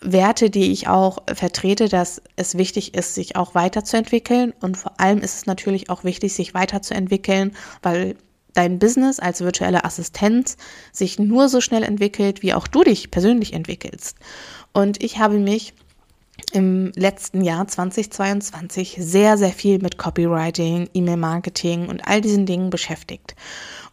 Werte, 0.00 0.48
die 0.48 0.72
ich 0.72 0.88
auch 0.88 1.18
vertrete, 1.32 1.88
dass 1.88 2.22
es 2.36 2.56
wichtig 2.56 2.94
ist, 2.94 3.14
sich 3.14 3.36
auch 3.36 3.54
weiterzuentwickeln. 3.54 4.54
Und 4.60 4.78
vor 4.78 4.98
allem 4.98 5.18
ist 5.18 5.36
es 5.36 5.46
natürlich 5.46 5.90
auch 5.90 6.04
wichtig, 6.04 6.32
sich 6.32 6.54
weiterzuentwickeln, 6.54 7.54
weil 7.82 8.16
dein 8.54 8.78
Business 8.78 9.18
als 9.18 9.40
virtuelle 9.40 9.84
Assistenz 9.84 10.56
sich 10.92 11.18
nur 11.18 11.48
so 11.48 11.60
schnell 11.60 11.82
entwickelt, 11.82 12.42
wie 12.42 12.54
auch 12.54 12.66
du 12.66 12.82
dich 12.82 13.10
persönlich 13.10 13.52
entwickelst. 13.52 14.16
Und 14.72 15.02
ich 15.02 15.18
habe 15.18 15.38
mich 15.38 15.74
im 16.52 16.92
letzten 16.94 17.42
Jahr 17.42 17.66
2022 17.66 18.96
sehr, 18.98 19.38
sehr 19.38 19.52
viel 19.52 19.78
mit 19.78 19.98
Copywriting, 19.98 20.88
E-Mail-Marketing 20.92 21.88
und 21.88 22.06
all 22.06 22.20
diesen 22.20 22.46
Dingen 22.46 22.70
beschäftigt. 22.70 23.34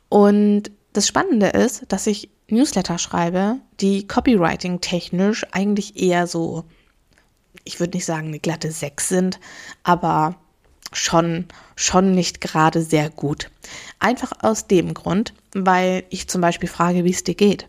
Und 0.09 0.71
das 0.93 1.07
Spannende 1.07 1.47
ist, 1.47 1.83
dass 1.89 2.07
ich 2.07 2.29
Newsletter 2.49 2.97
schreibe, 2.97 3.57
die 3.79 4.07
Copywriting 4.07 4.81
technisch 4.81 5.45
eigentlich 5.51 6.01
eher 6.01 6.27
so, 6.27 6.65
ich 7.63 7.79
würde 7.79 7.97
nicht 7.97 8.05
sagen 8.05 8.27
eine 8.27 8.39
glatte 8.39 8.71
Sechs 8.71 9.07
sind, 9.07 9.39
aber 9.83 10.35
schon, 10.91 11.45
schon 11.75 12.13
nicht 12.13 12.41
gerade 12.41 12.81
sehr 12.81 13.09
gut. 13.09 13.51
Einfach 13.99 14.31
aus 14.41 14.67
dem 14.67 14.93
Grund, 14.93 15.33
weil 15.53 16.03
ich 16.09 16.27
zum 16.27 16.41
Beispiel 16.41 16.69
frage, 16.69 17.03
wie 17.03 17.11
es 17.11 17.23
dir 17.23 17.35
geht. 17.35 17.67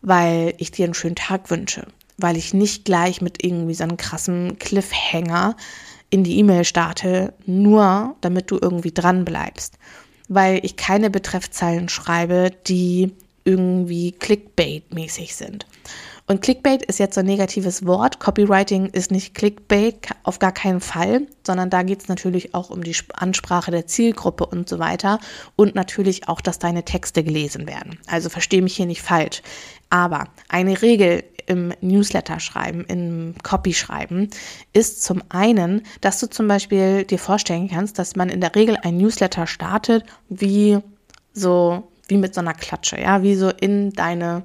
Weil 0.00 0.54
ich 0.58 0.70
dir 0.70 0.84
einen 0.84 0.94
schönen 0.94 1.16
Tag 1.16 1.50
wünsche. 1.50 1.86
Weil 2.16 2.36
ich 2.36 2.54
nicht 2.54 2.84
gleich 2.84 3.20
mit 3.20 3.44
irgendwie 3.44 3.74
so 3.74 3.84
einem 3.84 3.96
krassen 3.96 4.58
Cliffhanger 4.58 5.56
in 6.10 6.24
die 6.24 6.38
E-Mail 6.38 6.64
starte, 6.64 7.34
nur 7.44 8.16
damit 8.20 8.50
du 8.50 8.58
irgendwie 8.60 8.92
dran 8.92 9.24
bleibst. 9.24 9.78
Weil 10.28 10.60
ich 10.64 10.76
keine 10.76 11.10
Betreffzeilen 11.10 11.88
schreibe, 11.88 12.50
die 12.66 13.12
irgendwie 13.44 14.14
Clickbait-mäßig 14.18 15.34
sind. 15.34 15.66
Und 16.26 16.40
Clickbait 16.40 16.82
ist 16.82 16.98
jetzt 16.98 17.16
so 17.16 17.20
ein 17.20 17.26
negatives 17.26 17.84
Wort. 17.84 18.18
Copywriting 18.18 18.86
ist 18.86 19.10
nicht 19.10 19.34
Clickbait, 19.34 20.08
auf 20.22 20.38
gar 20.38 20.52
keinen 20.52 20.80
Fall, 20.80 21.26
sondern 21.46 21.68
da 21.68 21.82
geht 21.82 22.00
es 22.02 22.08
natürlich 22.08 22.54
auch 22.54 22.70
um 22.70 22.82
die 22.82 22.96
Ansprache 23.12 23.70
der 23.70 23.86
Zielgruppe 23.86 24.46
und 24.46 24.66
so 24.66 24.78
weiter. 24.78 25.18
Und 25.54 25.74
natürlich 25.74 26.26
auch, 26.26 26.40
dass 26.40 26.58
deine 26.58 26.84
Texte 26.84 27.22
gelesen 27.24 27.68
werden. 27.68 27.98
Also 28.06 28.30
verstehe 28.30 28.62
mich 28.62 28.76
hier 28.76 28.86
nicht 28.86 29.02
falsch. 29.02 29.42
Aber 29.90 30.28
eine 30.48 30.80
Regel 30.80 31.24
im 31.46 31.74
Newsletter 31.82 32.40
schreiben, 32.40 32.86
im 32.86 33.34
Copy 33.42 33.74
schreiben, 33.74 34.30
ist 34.72 35.02
zum 35.02 35.22
einen, 35.28 35.82
dass 36.00 36.20
du 36.20 36.30
zum 36.30 36.48
Beispiel 36.48 37.04
dir 37.04 37.18
vorstellen 37.18 37.68
kannst, 37.68 37.98
dass 37.98 38.16
man 38.16 38.30
in 38.30 38.40
der 38.40 38.54
Regel 38.54 38.78
ein 38.82 38.96
Newsletter 38.96 39.46
startet 39.46 40.04
wie 40.30 40.78
so, 41.34 41.90
wie 42.08 42.16
mit 42.16 42.34
so 42.34 42.40
einer 42.40 42.54
Klatsche, 42.54 42.98
ja, 42.98 43.22
wie 43.22 43.34
so 43.34 43.50
in 43.50 43.92
deine 43.92 44.44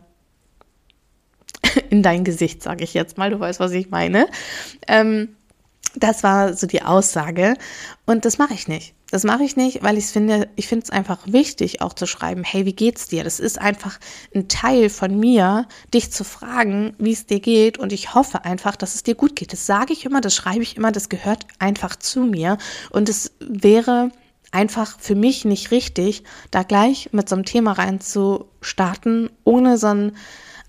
in 1.90 2.04
dein 2.04 2.24
Gesicht, 2.24 2.64
sage 2.64 2.84
ich 2.84 2.94
jetzt 2.94 3.18
mal. 3.18 3.30
Du 3.30 3.40
weißt, 3.40 3.60
was 3.60 3.72
ich 3.72 3.90
meine. 3.90 4.28
Ähm, 4.88 5.30
das 5.96 6.24
war 6.24 6.54
so 6.54 6.68
die 6.68 6.84
Aussage. 6.84 7.56
Und 8.06 8.26
das 8.26 8.38
mache 8.38 8.54
ich 8.54 8.68
nicht. 8.68 8.94
Das 9.12 9.24
mache 9.24 9.44
ich 9.44 9.56
nicht, 9.56 9.82
weil 9.82 9.98
ich 9.98 10.06
finde, 10.06 10.50
ich 10.56 10.68
finde 10.68 10.84
es 10.84 10.92
einfach 10.92 11.18
wichtig, 11.26 11.82
auch 11.82 11.94
zu 11.94 12.06
schreiben, 12.06 12.44
hey, 12.44 12.68
wie 12.68 12.74
geht's 12.74 13.08
dir? 13.08 13.24
Das 13.24 13.40
ist 13.40 13.60
einfach 13.60 14.00
ein 14.36 14.48
Teil 14.48 14.92
von 14.92 15.20
mir, 15.20 15.68
dich 15.92 16.12
zu 16.12 16.24
fragen, 16.24 16.94
wie 17.00 17.14
es 17.14 17.26
dir 17.26 17.40
geht. 17.40 17.80
Und 17.80 17.92
ich 17.92 18.14
hoffe 18.14 18.46
einfach, 18.46 18.76
dass 18.76 18.94
es 18.94 19.02
dir 19.02 19.16
gut 19.16 19.36
geht. 19.36 19.52
Das 19.52 19.66
sage 19.66 19.94
ich 19.94 20.06
immer, 20.06 20.22
das 20.22 20.36
schreibe 20.36 20.62
ich 20.62 20.78
immer, 20.78 20.92
das 20.92 21.10
gehört 21.10 21.48
einfach 21.58 21.96
zu 21.96 22.22
mir. 22.22 22.60
Und 22.92 23.10
es 23.10 23.32
wäre 23.40 24.12
einfach 24.52 25.00
für 25.00 25.16
mich 25.16 25.44
nicht 25.44 25.72
richtig, 25.72 26.24
da 26.52 26.62
gleich 26.62 27.10
mit 27.12 27.30
so 27.30 27.36
einem 27.36 27.46
Thema 27.46 27.74
rein 27.74 28.02
zu 28.02 28.46
starten, 28.62 29.30
ohne 29.44 29.78
so 29.78 29.88
ein 29.88 30.12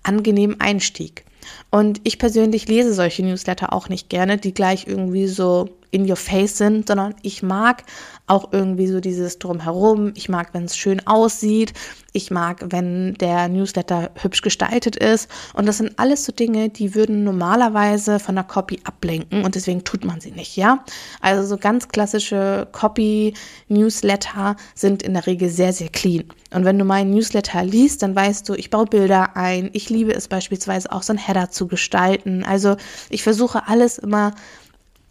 angenehmen 0.03 0.59
Einstieg. 0.59 1.23
Und 1.69 2.01
ich 2.03 2.19
persönlich 2.19 2.67
lese 2.67 2.93
solche 2.93 3.23
Newsletter 3.23 3.73
auch 3.73 3.89
nicht 3.89 4.09
gerne, 4.09 4.37
die 4.37 4.53
gleich 4.53 4.87
irgendwie 4.87 5.27
so 5.27 5.69
in 5.91 6.09
your 6.09 6.15
face 6.15 6.57
sind, 6.57 6.87
sondern 6.87 7.13
ich 7.21 7.43
mag 7.43 7.83
auch 8.25 8.53
irgendwie 8.53 8.87
so 8.87 9.01
dieses 9.01 9.39
Drumherum. 9.39 10.13
Ich 10.15 10.29
mag, 10.29 10.53
wenn 10.53 10.63
es 10.63 10.77
schön 10.77 11.05
aussieht. 11.05 11.73
Ich 12.13 12.31
mag, 12.31 12.65
wenn 12.69 13.13
der 13.15 13.49
Newsletter 13.49 14.11
hübsch 14.15 14.41
gestaltet 14.41 14.95
ist. 14.95 15.29
Und 15.53 15.65
das 15.65 15.77
sind 15.77 15.99
alles 15.99 16.25
so 16.25 16.31
Dinge, 16.31 16.69
die 16.69 16.95
würden 16.95 17.23
normalerweise 17.23 18.19
von 18.19 18.35
der 18.35 18.43
Copy 18.45 18.79
ablenken 18.83 19.43
und 19.43 19.55
deswegen 19.55 19.83
tut 19.83 20.05
man 20.05 20.19
sie 20.19 20.31
nicht, 20.31 20.55
ja? 20.57 20.83
Also 21.21 21.47
so 21.47 21.57
ganz 21.57 21.89
klassische 21.89 22.67
Copy-Newsletter 22.71 24.55
sind 24.75 25.03
in 25.03 25.13
der 25.13 25.27
Regel 25.27 25.49
sehr, 25.49 25.73
sehr 25.73 25.89
clean. 25.89 26.25
Und 26.53 26.65
wenn 26.65 26.77
du 26.77 26.83
meinen 26.83 27.11
Newsletter 27.11 27.63
liest, 27.63 28.03
dann 28.03 28.15
weißt 28.15 28.47
du, 28.47 28.53
ich 28.53 28.69
baue 28.69 28.85
Bilder 28.85 29.37
ein. 29.37 29.69
Ich 29.71 29.89
liebe 29.89 30.13
es 30.13 30.27
beispielsweise 30.27 30.91
auch 30.91 31.03
so 31.03 31.13
ein 31.13 31.17
Header 31.31 31.49
zu 31.49 31.67
gestalten. 31.67 32.43
Also 32.43 32.75
ich 33.09 33.23
versuche 33.23 33.67
alles 33.67 33.97
immer 33.97 34.33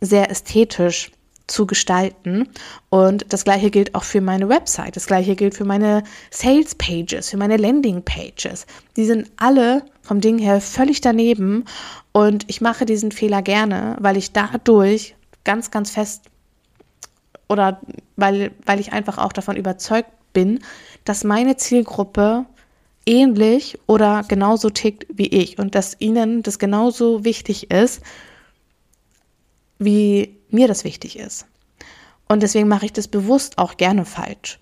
sehr 0.00 0.30
ästhetisch 0.30 1.11
zu 1.46 1.66
gestalten. 1.66 2.48
Und 2.90 3.33
das 3.33 3.44
gleiche 3.44 3.70
gilt 3.70 3.94
auch 3.94 4.04
für 4.04 4.20
meine 4.20 4.48
Website. 4.48 4.96
Das 4.96 5.06
gleiche 5.06 5.35
gilt 5.35 5.54
für 5.54 5.64
meine 5.64 6.04
Sales 6.30 6.74
Pages, 6.76 7.30
für 7.30 7.37
meine 7.37 7.56
Landing 7.56 8.02
Pages. 8.02 8.66
Die 8.96 9.04
sind 9.04 9.30
alle 9.37 9.83
vom 10.02 10.20
Ding 10.20 10.38
her 10.38 10.61
völlig 10.61 11.00
daneben. 11.00 11.64
Und 12.12 12.44
ich 12.48 12.61
mache 12.61 12.87
diesen 12.87 13.11
Fehler 13.11 13.42
gerne, 13.42 13.96
weil 13.98 14.16
ich 14.16 14.33
dadurch 14.33 15.16
ganz, 15.44 15.70
ganz 15.70 15.90
fest 15.90 16.24
oder 17.48 17.80
weil, 18.16 18.52
weil 18.64 18.78
ich 18.78 18.92
einfach 18.92 19.18
auch 19.18 19.33
davon 19.33 19.56
überzeugt 19.56 20.11
bin, 20.33 20.61
dass 21.04 21.24
meine 21.24 21.56
Zielgruppe 21.56 22.46
ähnlich 23.06 23.78
oder 23.86 24.24
genauso 24.26 24.70
tickt 24.70 25.06
wie 25.08 25.28
ich 25.28 25.58
und 25.58 25.74
dass 25.74 25.96
ihnen 25.98 26.42
das 26.42 26.58
genauso 26.58 27.24
wichtig 27.24 27.70
ist, 27.70 28.02
wie 29.78 30.36
mir 30.50 30.68
das 30.68 30.84
wichtig 30.84 31.18
ist. 31.18 31.46
Und 32.28 32.42
deswegen 32.42 32.68
mache 32.68 32.86
ich 32.86 32.92
das 32.92 33.08
bewusst 33.08 33.58
auch 33.58 33.76
gerne 33.76 34.04
falsch. 34.04 34.58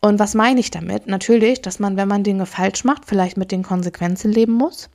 Und 0.00 0.18
was 0.18 0.34
meine 0.34 0.60
ich 0.60 0.70
damit? 0.70 1.06
Natürlich, 1.06 1.62
dass 1.62 1.78
man, 1.78 1.96
wenn 1.96 2.08
man 2.08 2.24
Dinge 2.24 2.46
falsch 2.46 2.84
macht, 2.84 3.06
vielleicht 3.06 3.36
mit 3.36 3.52
den 3.52 3.62
Konsequenzen 3.62 4.32
leben 4.32 4.52
muss. 4.52 4.88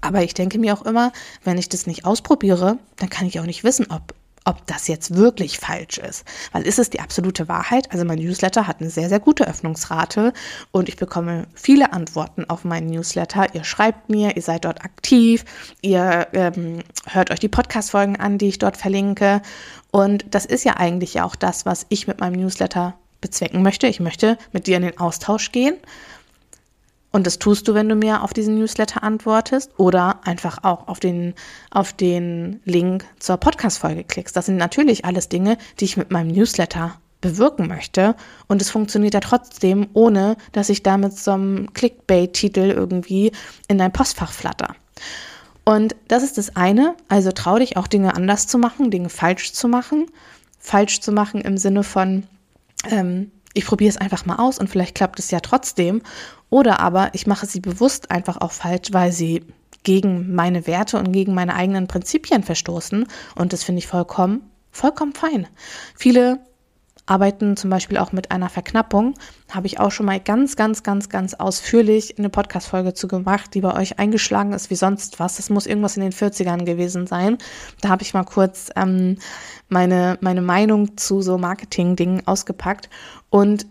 Aber 0.00 0.22
ich 0.22 0.34
denke 0.34 0.58
mir 0.58 0.74
auch 0.74 0.82
immer, 0.82 1.12
wenn 1.44 1.58
ich 1.58 1.68
das 1.68 1.86
nicht 1.86 2.04
ausprobiere, 2.04 2.78
dann 2.96 3.08
kann 3.08 3.26
ich 3.26 3.40
auch 3.40 3.46
nicht 3.46 3.64
wissen, 3.64 3.86
ob 3.90 4.14
ob 4.48 4.66
das 4.66 4.88
jetzt 4.88 5.14
wirklich 5.14 5.58
falsch 5.58 5.98
ist. 5.98 6.24
Weil 6.52 6.62
ist 6.62 6.78
es 6.78 6.88
die 6.88 7.00
absolute 7.00 7.48
Wahrheit? 7.48 7.92
Also 7.92 8.06
mein 8.06 8.18
Newsletter 8.18 8.66
hat 8.66 8.80
eine 8.80 8.88
sehr, 8.88 9.10
sehr 9.10 9.20
gute 9.20 9.46
Öffnungsrate 9.46 10.32
und 10.72 10.88
ich 10.88 10.96
bekomme 10.96 11.46
viele 11.52 11.92
Antworten 11.92 12.46
auf 12.48 12.64
meinen 12.64 12.86
Newsletter. 12.86 13.54
Ihr 13.54 13.64
schreibt 13.64 14.08
mir, 14.08 14.36
ihr 14.36 14.42
seid 14.42 14.64
dort 14.64 14.82
aktiv, 14.86 15.44
ihr 15.82 16.28
ähm, 16.32 16.78
hört 17.06 17.30
euch 17.30 17.40
die 17.40 17.48
Podcast-Folgen 17.48 18.16
an, 18.16 18.38
die 18.38 18.48
ich 18.48 18.58
dort 18.58 18.78
verlinke. 18.78 19.42
Und 19.90 20.24
das 20.30 20.46
ist 20.46 20.64
ja 20.64 20.78
eigentlich 20.78 21.20
auch 21.20 21.36
das, 21.36 21.66
was 21.66 21.84
ich 21.90 22.06
mit 22.06 22.20
meinem 22.20 22.40
Newsletter 22.40 22.94
bezwecken 23.20 23.62
möchte. 23.62 23.86
Ich 23.86 24.00
möchte 24.00 24.38
mit 24.52 24.66
dir 24.66 24.78
in 24.78 24.82
den 24.82 24.98
Austausch 24.98 25.52
gehen 25.52 25.76
und 27.10 27.26
das 27.26 27.38
tust 27.38 27.66
du, 27.66 27.74
wenn 27.74 27.88
du 27.88 27.94
mir 27.94 28.22
auf 28.22 28.34
diesen 28.34 28.58
Newsletter 28.58 29.02
antwortest 29.02 29.72
oder 29.78 30.20
einfach 30.24 30.62
auch 30.62 30.88
auf 30.88 31.00
den, 31.00 31.34
auf 31.70 31.92
den 31.92 32.60
Link 32.64 33.06
zur 33.18 33.38
Podcast-Folge 33.38 34.04
klickst. 34.04 34.36
Das 34.36 34.46
sind 34.46 34.56
natürlich 34.56 35.04
alles 35.04 35.28
Dinge, 35.28 35.56
die 35.80 35.86
ich 35.86 35.96
mit 35.96 36.10
meinem 36.10 36.28
Newsletter 36.28 37.00
bewirken 37.20 37.66
möchte. 37.66 38.14
Und 38.46 38.60
es 38.60 38.70
funktioniert 38.70 39.14
ja 39.14 39.20
trotzdem, 39.20 39.88
ohne 39.94 40.36
dass 40.52 40.68
ich 40.68 40.82
damit 40.82 41.16
so 41.16 41.32
einem 41.32 41.72
Clickbait-Titel 41.72 42.70
irgendwie 42.70 43.32
in 43.68 43.78
dein 43.78 43.92
Postfach 43.92 44.32
flatter. 44.32 44.76
Und 45.64 45.96
das 46.08 46.22
ist 46.22 46.38
das 46.38 46.56
eine. 46.56 46.94
Also 47.08 47.32
trau 47.32 47.58
dich 47.58 47.76
auch 47.76 47.86
Dinge 47.86 48.14
anders 48.14 48.46
zu 48.46 48.58
machen, 48.58 48.90
Dinge 48.90 49.08
falsch 49.08 49.52
zu 49.52 49.66
machen. 49.66 50.06
Falsch 50.58 51.00
zu 51.00 51.12
machen 51.12 51.40
im 51.40 51.56
Sinne 51.56 51.84
von, 51.84 52.26
ähm, 52.90 53.30
ich 53.58 53.66
probiere 53.66 53.90
es 53.90 53.96
einfach 53.96 54.24
mal 54.24 54.36
aus 54.36 54.58
und 54.58 54.70
vielleicht 54.70 54.94
klappt 54.94 55.18
es 55.18 55.32
ja 55.32 55.40
trotzdem. 55.40 56.02
Oder 56.48 56.78
aber 56.78 57.10
ich 57.12 57.26
mache 57.26 57.46
sie 57.46 57.58
bewusst 57.58 58.10
einfach 58.12 58.40
auch 58.40 58.52
falsch, 58.52 58.92
weil 58.92 59.10
sie 59.10 59.44
gegen 59.82 60.34
meine 60.34 60.66
Werte 60.68 60.96
und 60.96 61.10
gegen 61.12 61.34
meine 61.34 61.54
eigenen 61.56 61.88
Prinzipien 61.88 62.44
verstoßen. 62.44 63.06
Und 63.34 63.52
das 63.52 63.64
finde 63.64 63.80
ich 63.80 63.88
vollkommen, 63.88 64.48
vollkommen 64.70 65.12
fein. 65.12 65.48
Viele 65.96 66.38
arbeiten 67.08 67.56
zum 67.56 67.70
Beispiel 67.70 67.96
auch 67.96 68.12
mit 68.12 68.30
einer 68.30 68.50
Verknappung. 68.50 69.14
Habe 69.50 69.66
ich 69.66 69.80
auch 69.80 69.90
schon 69.90 70.06
mal 70.06 70.20
ganz, 70.20 70.56
ganz, 70.56 70.82
ganz, 70.82 71.08
ganz 71.08 71.34
ausführlich 71.34 72.18
eine 72.18 72.28
Podcast-Folge 72.28 72.92
zu 72.92 73.08
gemacht, 73.08 73.54
die 73.54 73.62
bei 73.62 73.74
euch 73.74 73.98
eingeschlagen 73.98 74.52
ist 74.52 74.68
wie 74.70 74.74
sonst 74.74 75.18
was. 75.18 75.36
Das 75.36 75.48
muss 75.48 75.66
irgendwas 75.66 75.96
in 75.96 76.02
den 76.02 76.12
40ern 76.12 76.64
gewesen 76.64 77.06
sein. 77.06 77.38
Da 77.80 77.88
habe 77.88 78.02
ich 78.02 78.12
mal 78.12 78.24
kurz 78.24 78.70
ähm, 78.76 79.18
meine, 79.68 80.18
meine 80.20 80.42
Meinung 80.42 80.98
zu 80.98 81.22
so 81.22 81.38
Marketing-Dingen 81.38 82.26
ausgepackt. 82.26 82.90
Und 83.30 83.66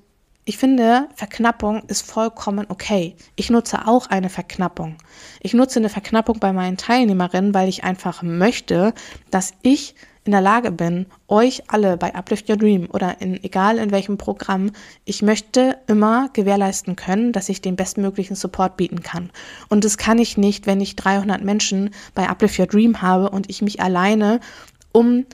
ich 0.45 0.58
finde, 0.58 1.10
Verknappung 1.13 1.84
ist 1.88 2.10
vollkommen 2.10 2.65
okay. 2.69 3.15
Ich 3.36 3.50
nutze 3.50 3.86
auch 3.86 4.08
eine 4.08 4.30
Verknappung. 4.30 4.95
Ich 5.41 5.54
nutze 5.54 5.78
eine 5.78 5.89
Verknappung 5.89 6.39
bei 6.39 6.54
meinen 6.54 6.78
Teilnehmerinnen, 6.78 7.54
weil 7.54 7.69
ich 7.69 7.84
einfach 7.84 8.23
möchte, 8.23 8.93
dass 9.30 9.54
ich 9.62 9.93
in 10.28 10.32
der 10.32 10.42
Lage 10.42 10.72
bin, 10.72 11.08
euch 11.28 11.63
alle 11.68 11.98
bei 11.98 12.13
Uplift 12.13 12.50
Your 12.50 12.58
Dream 12.58 12.88
oder 12.92 13.22
in 13.22 13.44
egal 13.44 13.78
in 13.78 13.92
welchem 13.92 14.18
Programm, 14.18 14.72
ich 15.06 15.22
möchte 15.22 15.78
immer 15.88 16.30
gewährleisten 16.34 16.96
können, 16.96 17.32
dass 17.32 17.50
ich 17.50 17.62
den 17.62 17.76
bestmöglichen 17.76 18.36
Support 18.36 18.78
bieten 18.78 19.02
kann. 19.02 19.30
Und 19.70 19.86
das 19.86 19.98
kann 19.98 20.20
ich 20.20 20.38
nicht, 20.38 20.68
wenn 20.68 20.82
ich 20.82 20.96
300 20.96 21.44
Menschen 21.44 21.92
bei 22.13 22.30
Uplift 22.30 22.60
Your 22.60 22.68
Dream 22.68 23.02
habe 23.02 23.30
und 23.30 23.50
ich 23.50 23.62
mich 23.62 23.82
alleine 23.82 24.40
um 24.92 25.26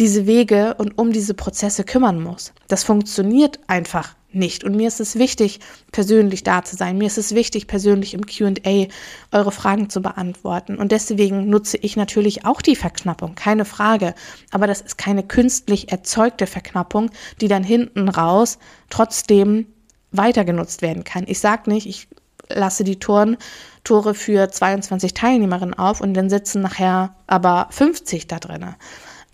diese 0.00 0.26
Wege 0.26 0.74
und 0.78 0.98
um 0.98 1.12
diese 1.12 1.34
Prozesse 1.34 1.84
kümmern 1.84 2.20
muss. 2.22 2.52
Das 2.68 2.82
funktioniert 2.82 3.60
einfach 3.68 4.16
nicht. 4.32 4.64
Und 4.64 4.74
mir 4.74 4.88
ist 4.88 5.00
es 5.00 5.16
wichtig, 5.16 5.60
persönlich 5.92 6.42
da 6.42 6.64
zu 6.64 6.74
sein. 6.74 6.96
Mir 6.96 7.06
ist 7.06 7.18
es 7.18 7.34
wichtig, 7.34 7.66
persönlich 7.66 8.14
im 8.14 8.24
QA 8.24 8.86
eure 9.30 9.52
Fragen 9.52 9.90
zu 9.90 10.00
beantworten. 10.00 10.76
Und 10.76 10.92
deswegen 10.92 11.50
nutze 11.50 11.76
ich 11.76 11.96
natürlich 11.96 12.46
auch 12.46 12.62
die 12.62 12.76
Verknappung, 12.76 13.34
keine 13.34 13.66
Frage. 13.66 14.14
Aber 14.50 14.66
das 14.66 14.80
ist 14.80 14.96
keine 14.96 15.22
künstlich 15.22 15.92
erzeugte 15.92 16.46
Verknappung, 16.46 17.10
die 17.40 17.48
dann 17.48 17.64
hinten 17.64 18.08
raus 18.08 18.58
trotzdem 18.88 19.66
weiter 20.12 20.44
genutzt 20.44 20.80
werden 20.80 21.04
kann. 21.04 21.24
Ich 21.26 21.40
sage 21.40 21.70
nicht, 21.70 21.86
ich 21.86 22.08
lasse 22.48 22.84
die 22.84 22.98
Toren, 22.98 23.36
Tore 23.84 24.14
für 24.14 24.50
22 24.50 25.12
Teilnehmerinnen 25.12 25.74
auf 25.74 26.00
und 26.00 26.14
dann 26.14 26.30
sitzen 26.30 26.62
nachher 26.62 27.14
aber 27.26 27.68
50 27.70 28.26
da 28.26 28.38
drin. 28.38 28.74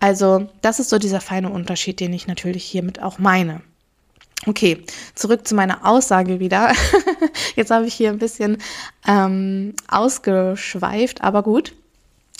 Also 0.01 0.49
das 0.61 0.79
ist 0.79 0.91
so 0.91 0.99
dieser 0.99 1.21
feine 1.21 1.51
Unterschied, 1.51 2.01
den 2.01 2.13
ich 2.13 2.27
natürlich 2.27 2.65
hiermit 2.65 3.03
auch 3.03 3.19
meine. 3.19 3.63
Okay, 4.45 4.85
zurück 5.15 5.49
zu 5.49 5.55
meiner 5.55 5.87
Aussage 5.87 6.39
wieder. 6.39 6.73
Jetzt 7.57 7.71
habe 7.71 7.87
ich 7.87 7.95
hier 7.95 8.11
ein 8.11 8.19
bisschen 8.19 8.59
ähm, 9.07 9.75
ausgeschweift, 9.89 11.23
aber 11.23 11.43
gut. 11.43 11.73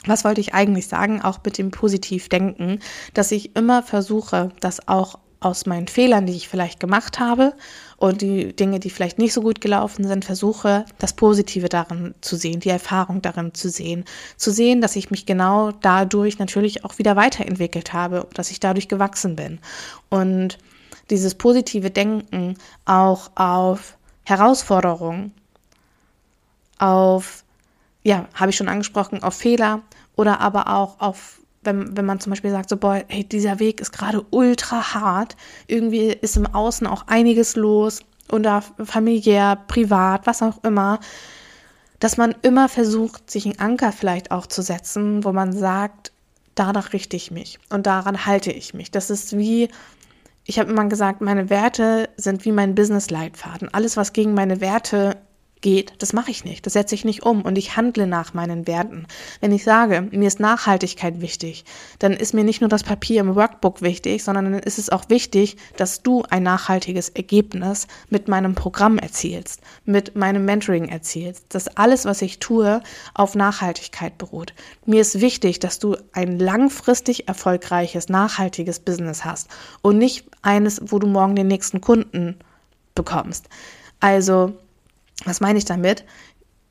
Was 0.05 0.25
wollte 0.25 0.41
ich 0.41 0.55
eigentlich 0.55 0.87
sagen, 0.87 1.23
auch 1.23 1.41
mit 1.45 1.59
dem 1.59 1.71
Positivdenken, 1.71 2.81
dass 3.15 3.33
ich 3.33 3.57
immer 3.57 3.83
versuche, 3.83 4.53
das 4.61 4.87
auch 4.87 5.19
aus 5.47 5.65
meinen 5.65 5.87
Fehlern, 5.87 6.27
die 6.27 6.35
ich 6.35 6.49
vielleicht 6.49 6.81
gemacht 6.81 7.21
habe 7.21 7.55
und 7.97 8.21
die 8.21 8.55
Dinge, 8.55 8.81
die 8.81 8.91
vielleicht 8.91 9.19
nicht 9.19 9.33
so 9.33 9.41
gut 9.41 9.61
gelaufen 9.61 10.07
sind, 10.07 10.25
versuche, 10.25 10.85
das 10.99 11.13
Positive 11.13 11.69
darin 11.69 12.15
zu 12.21 12.37
sehen, 12.37 12.61
die 12.61 12.69
Erfahrung 12.69 13.23
darin 13.23 13.55
zu 13.55 13.71
sehen, 13.71 14.05
zu 14.37 14.51
sehen, 14.51 14.81
dass 14.81 14.97
ich 14.97 15.11
mich 15.11 15.25
genau 15.25 15.71
dadurch 15.71 16.39
natürlich 16.39 16.85
auch 16.85 16.99
wieder 16.99 17.15
weiterentwickelt 17.15 17.93
habe, 17.93 18.27
dass 18.35 18.51
ich 18.51 18.61
dadurch 18.61 18.89
gewachsen 18.89 19.37
bin. 19.37 19.61
Und 20.11 20.59
dieses 21.11 21.37
positive 21.37 21.91
Denken 21.91 22.57
auch 22.85 23.31
auf 23.37 23.97
Herausforderungen, 24.25 25.33
auf, 26.79 27.45
ja, 28.03 28.27
habe 28.35 28.51
ich 28.51 28.57
schon 28.57 28.69
angesprochen, 28.69 29.23
auf 29.23 29.35
Fehler 29.35 29.83
oder 30.17 30.41
aber 30.41 30.75
auch 30.75 31.01
auf, 31.01 31.41
wenn, 31.67 31.97
wenn 31.97 32.07
man 32.07 32.21
zum 32.21 32.31
Beispiel 32.31 32.51
sagt, 32.51 32.69
so, 32.69 32.77
boah, 32.77 33.03
hey, 33.09 33.25
dieser 33.25 33.59
Weg 33.59 33.81
ist 33.81 33.93
gerade 33.93 34.25
ultra 34.31 34.95
hart, 34.95 35.37
irgendwie 35.67 36.09
ist 36.09 36.37
im 36.37 36.47
Außen 36.47 36.87
auch 36.87 37.07
einiges 37.09 37.57
los 37.57 38.01
oder 38.33 38.63
familiär, 38.85 39.57
privat, 39.69 40.27
was 40.27 40.43
auch 40.43 40.63
immer, 40.65 41.01
dass 41.99 42.17
man 42.17 42.35
immer 42.43 42.69
versucht, 42.69 43.31
sich 43.31 43.47
einen 43.47 43.59
Anker 43.59 43.93
vielleicht 43.93 44.31
auch 44.31 44.47
zu 44.47 44.63
setzen, 44.63 45.25
wo 45.25 45.33
man 45.33 45.53
sagt, 45.53 46.13
danach 46.55 46.93
richte 46.93 47.17
ich 47.17 47.31
mich 47.31 47.59
und 47.71 47.87
daran 47.87 48.27
halte 48.27 48.53
ich 48.53 48.75
mich. 48.75 48.91
Das 48.91 49.11
ist 49.11 49.37
wie 49.37 49.69
ich 50.49 50.61
habe 50.61 50.71
immer 50.71 50.85
gesagt, 50.85 51.21
meine 51.21 51.51
Werte 51.51 52.09
sind 52.17 52.45
wie 52.45 52.53
mein 52.53 52.77
Business-Leitfaden. 52.77 53.69
Alles, 53.75 53.97
was 53.97 54.13
gegen 54.13 54.33
meine 54.33 54.61
Werte 54.61 55.17
geht. 55.61 55.95
Das 55.99 56.13
mache 56.13 56.31
ich 56.31 56.45
nicht. 56.45 56.67
Das 56.67 56.75
setze 56.75 56.95
ich 56.95 57.05
nicht 57.05 57.25
um 57.25 57.43
und 57.43 57.57
ich 57.57 57.77
handle 57.77 58.07
nach 58.07 58.35
meinen 58.35 58.67
Werten. 58.67 59.07
Wenn 59.41 59.53
ich 59.53 59.65
sage, 59.65 60.09
mir 60.11 60.27
ist 60.27 60.41
Nachhaltigkeit 60.41 61.21
wichtig, 61.21 61.65
dann 61.99 62.13
ist 62.13 62.35
mir 62.35 62.45
nicht 62.45 62.61
nur 62.61 62.69
das 62.69 62.85
Papier 62.85 63.21
im 63.21 63.35
Workbook 63.35 63.83
wichtig, 63.83 64.23
sondern 64.23 64.53
dann 64.53 64.63
ist 64.63 64.79
es 64.79 64.91
auch 64.91 65.09
wichtig, 65.09 65.57
dass 65.77 66.03
du 66.03 66.23
ein 66.31 66.43
nachhaltiges 66.43 67.09
Ergebnis 67.09 67.87
mit 68.11 68.29
meinem 68.29 68.55
Programm 68.55 68.99
erzielst, 68.99 69.61
mit 69.85 70.15
meinem 70.15 70.45
Mentoring 70.45 70.89
erzielst, 70.89 71.47
dass 71.49 71.69
alles, 71.69 72.05
was 72.05 72.23
ich 72.23 72.39
tue, 72.39 72.83
auf 73.15 73.35
Nachhaltigkeit 73.35 74.19
beruht. 74.19 74.55
Mir 74.85 75.01
ist 75.01 75.21
wichtig, 75.21 75.59
dass 75.59 75.79
du 75.79 75.97
ein 76.13 76.39
langfristig 76.39 77.29
erfolgreiches, 77.29 78.09
nachhaltiges 78.09 78.81
Business 78.81 79.25
hast 79.25 79.49
und 79.83 79.99
nicht 79.99 80.27
eines, 80.43 80.81
wo 80.85 80.99
du 80.99 81.07
morgen 81.07 81.35
den 81.35 81.49
nächsten 81.49 81.81
Kunden 81.81 82.37
bekommst. 82.95 83.49
Also 84.01 84.55
was 85.25 85.41
meine 85.41 85.59
ich 85.59 85.65
damit? 85.65 86.05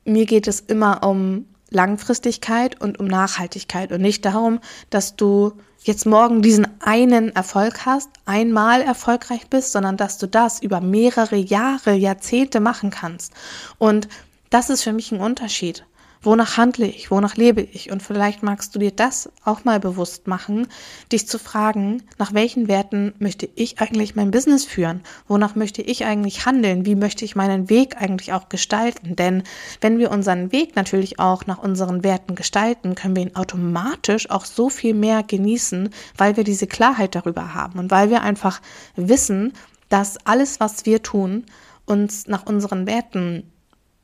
Mir 0.06 0.26
geht 0.26 0.48
es 0.48 0.60
immer 0.60 1.04
um 1.04 1.46
Langfristigkeit 1.70 2.80
und 2.80 3.00
um 3.00 3.08
Nachhaltigkeit 3.08 3.92
und 3.92 4.02
nicht 4.02 4.24
darum, 4.26 4.60
dass 4.90 5.16
du 5.16 5.54
jetzt 5.82 6.06
morgen 6.06 6.42
diesen 6.42 6.68
einen 6.82 7.36
Erfolg 7.36 7.86
hast, 7.86 8.10
einmal 8.26 8.82
erfolgreich 8.82 9.50
bist, 9.50 9.72
sondern 9.72 9.98
dass 9.98 10.18
du 10.18 10.28
das 10.28 10.62
über 10.62 10.82
mehrere 10.82 11.36
Jahre, 11.36 11.94
Jahrzehnte 11.94 12.60
machen 12.60 12.90
kannst. 12.90 13.34
Und 13.78 14.08
das 14.50 14.70
ist 14.70 14.84
für 14.84 14.94
mich 14.94 15.12
ein 15.12 15.20
Unterschied. 15.20 15.86
Wonach 16.26 16.58
handle 16.58 16.88
ich? 16.88 17.12
Wonach 17.12 17.36
lebe 17.36 17.62
ich? 17.62 17.92
Und 17.92 18.02
vielleicht 18.02 18.42
magst 18.42 18.74
du 18.74 18.80
dir 18.80 18.92
das 18.92 19.30
auch 19.44 19.64
mal 19.64 19.80
bewusst 19.80 20.28
machen, 20.28 20.68
dich 21.12 21.28
zu 21.28 21.38
fragen, 21.38 22.02
nach 22.18 22.34
welchen 22.34 22.68
Werten 22.68 23.14
möchte 23.20 23.48
ich 23.56 23.80
eigentlich 23.80 24.16
mein 24.16 24.32
Business 24.32 24.66
führen? 24.66 25.02
Wonach 25.28 25.56
möchte 25.56 25.84
ich 25.84 26.04
eigentlich 26.06 26.46
handeln? 26.46 26.86
Wie 26.86 26.96
möchte 26.96 27.26
ich 27.26 27.36
meinen 27.36 27.70
Weg 27.70 28.02
eigentlich 28.02 28.34
auch 28.34 28.50
gestalten? 28.50 29.16
Denn 29.16 29.44
wenn 29.82 30.00
wir 30.00 30.10
unseren 30.10 30.52
Weg 30.52 30.76
natürlich 30.76 31.20
auch 31.20 31.46
nach 31.46 31.60
unseren 31.60 32.04
Werten 32.04 32.34
gestalten, 32.34 32.96
können 32.96 33.16
wir 33.16 33.24
ihn 33.24 33.36
automatisch 33.36 34.30
auch 34.32 34.46
so 34.46 34.70
viel 34.70 34.96
mehr 34.96 35.22
genießen, 35.22 35.90
weil 36.18 36.38
wir 36.38 36.44
diese 36.44 36.66
Klarheit 36.66 37.14
darüber 37.14 37.54
haben 37.54 37.78
und 37.78 37.92
weil 37.92 38.10
wir 38.10 38.24
einfach 38.24 38.62
wissen, 38.96 39.54
dass 39.90 40.18
alles, 40.26 40.60
was 40.60 40.88
wir 40.88 41.04
tun, 41.04 41.46
uns 41.86 42.28
nach 42.28 42.48
unseren 42.48 42.88
Werten 42.88 43.52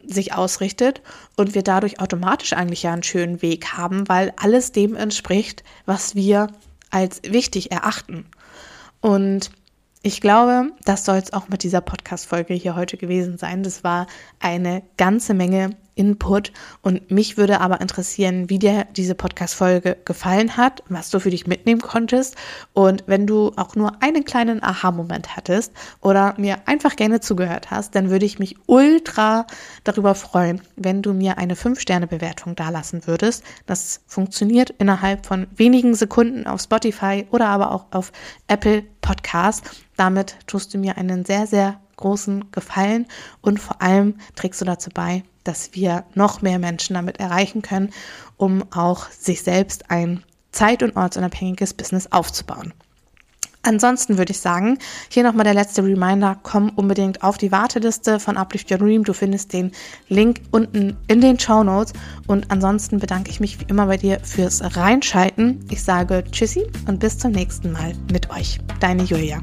sich 0.06 0.34
ausrichtet 0.34 1.02
und 1.38 1.56
wir 1.56 1.64
dadurch 1.64 2.00
automatisch 2.00 2.54
eigentlich 2.54 2.84
ja 2.84 2.94
einen 2.94 3.04
schönen 3.04 3.42
Weg 3.42 3.74
haben, 3.74 4.08
weil 4.08 4.34
alles 4.38 4.72
dem 4.72 4.96
entspricht, 4.96 5.64
was 5.86 6.16
wir 6.16 6.48
als 6.90 7.22
wichtig 7.24 7.72
erachten. 7.72 8.26
Und 9.00 9.52
ich 10.04 10.22
glaube, 10.22 10.72
das 10.84 11.06
soll 11.06 11.18
es 11.18 11.34
auch 11.34 11.48
mit 11.48 11.64
dieser 11.64 11.82
Podcast-Folge 11.82 12.54
hier 12.54 12.76
heute 12.76 12.98
gewesen 12.98 13.38
sein. 13.38 13.64
Das 13.64 13.84
war 13.84 14.08
eine 14.40 14.84
ganze 14.98 15.34
Menge 15.34 15.72
Input 15.96 16.52
und 16.82 17.12
mich 17.12 17.38
würde 17.38 17.62
aber 17.62 17.82
interessieren, 17.82 18.50
wie 18.50 18.60
dir 18.60 18.86
diese 18.96 19.16
Podcast-Folge 19.16 19.98
gefallen 20.06 20.58
hat, 20.58 20.84
was 20.90 21.10
du 21.10 21.20
für 21.20 21.30
dich 21.30 21.48
mitnehmen 21.48 21.82
konntest 21.82 22.36
und 22.74 23.04
wenn 23.08 23.28
du 23.28 23.52
auch 23.58 23.76
nur 23.76 24.02
einen 24.02 24.26
kleinen 24.26 24.64
Aha-Moment 24.64 25.36
hattest 25.36 25.74
oder 26.02 26.34
mir 26.38 26.60
einfach 26.66 26.96
gerne 26.96 27.20
zugehört 27.20 27.72
hast, 27.72 27.96
dann 27.96 28.10
würde 28.10 28.26
ich 28.26 28.40
mich 28.40 28.56
ultra 28.68 29.46
darüber 29.84 30.16
freuen, 30.16 30.62
wenn 30.76 31.02
du 31.02 31.14
mir 31.14 31.38
eine 31.38 31.56
5-Sterne-Bewertung 31.56 32.56
dalassen 32.56 33.08
würdest. 33.08 33.44
Das 33.66 34.02
funktioniert 34.08 34.72
innerhalb 34.78 35.26
von 35.26 35.48
wenigen 35.56 35.96
Sekunden 35.96 36.48
auf 36.48 36.62
Spotify 36.62 37.28
oder 37.32 37.48
aber 37.48 37.72
auch 37.72 37.86
auf 37.92 38.12
Apple 38.48 38.84
Podcast. 39.02 39.86
Damit 39.98 40.38
tust 40.48 40.74
du 40.74 40.78
mir 40.78 40.98
einen 40.98 41.26
sehr, 41.26 41.48
sehr 41.48 41.80
großen 41.98 42.52
Gefallen 42.52 43.06
und 43.42 43.60
vor 43.60 43.82
allem 43.82 44.16
trägst 44.36 44.60
du 44.62 44.66
dazu 44.66 44.90
bei, 44.94 45.24
dass 45.44 45.74
wir 45.74 46.04
noch 46.16 46.42
mehr 46.42 46.60
Menschen 46.60 46.94
damit 46.94 47.20
erreichen 47.20 47.62
können, 47.62 47.92
um 48.38 48.64
auch 48.72 49.10
sich 49.10 49.44
selbst 49.44 49.90
ein 49.90 50.24
zeit- 50.52 50.84
und 50.84 50.96
ortsunabhängiges 50.96 51.74
Business 51.74 52.12
aufzubauen. 52.12 52.74
Ansonsten 53.64 54.18
würde 54.18 54.32
ich 54.32 54.40
sagen, 54.40 54.80
hier 55.10 55.24
nochmal 55.24 55.44
der 55.44 55.54
letzte 55.54 55.84
Reminder, 55.84 56.38
komm 56.42 56.70
unbedingt 56.70 57.24
auf 57.24 57.38
die 57.38 57.52
Warteliste 57.52 58.20
von 58.20 58.36
Uplift 58.36 58.72
Your 58.72 58.80
Dream. 58.80 59.04
Du 59.04 59.14
findest 59.14 59.54
den 59.54 59.72
Link 60.10 60.42
unten 60.50 60.98
in 61.08 61.22
den 61.22 61.40
Show 61.40 61.64
Notes. 61.64 61.94
Und 62.26 62.50
ansonsten 62.50 62.98
bedanke 62.98 63.30
ich 63.30 63.40
mich 63.40 63.60
wie 63.60 63.66
immer 63.66 63.86
bei 63.86 63.98
dir 63.98 64.20
fürs 64.24 64.76
Reinschalten. 64.76 65.64
Ich 65.70 65.84
sage 65.84 66.24
Tschüssi 66.32 66.66
und 66.88 67.00
bis 67.00 67.20
zum 67.20 67.34
nächsten 67.34 67.72
Mal 67.72 67.94
mit 68.12 68.32
euch. 68.32 68.58
Deine 68.80 69.04
Julia. 69.04 69.40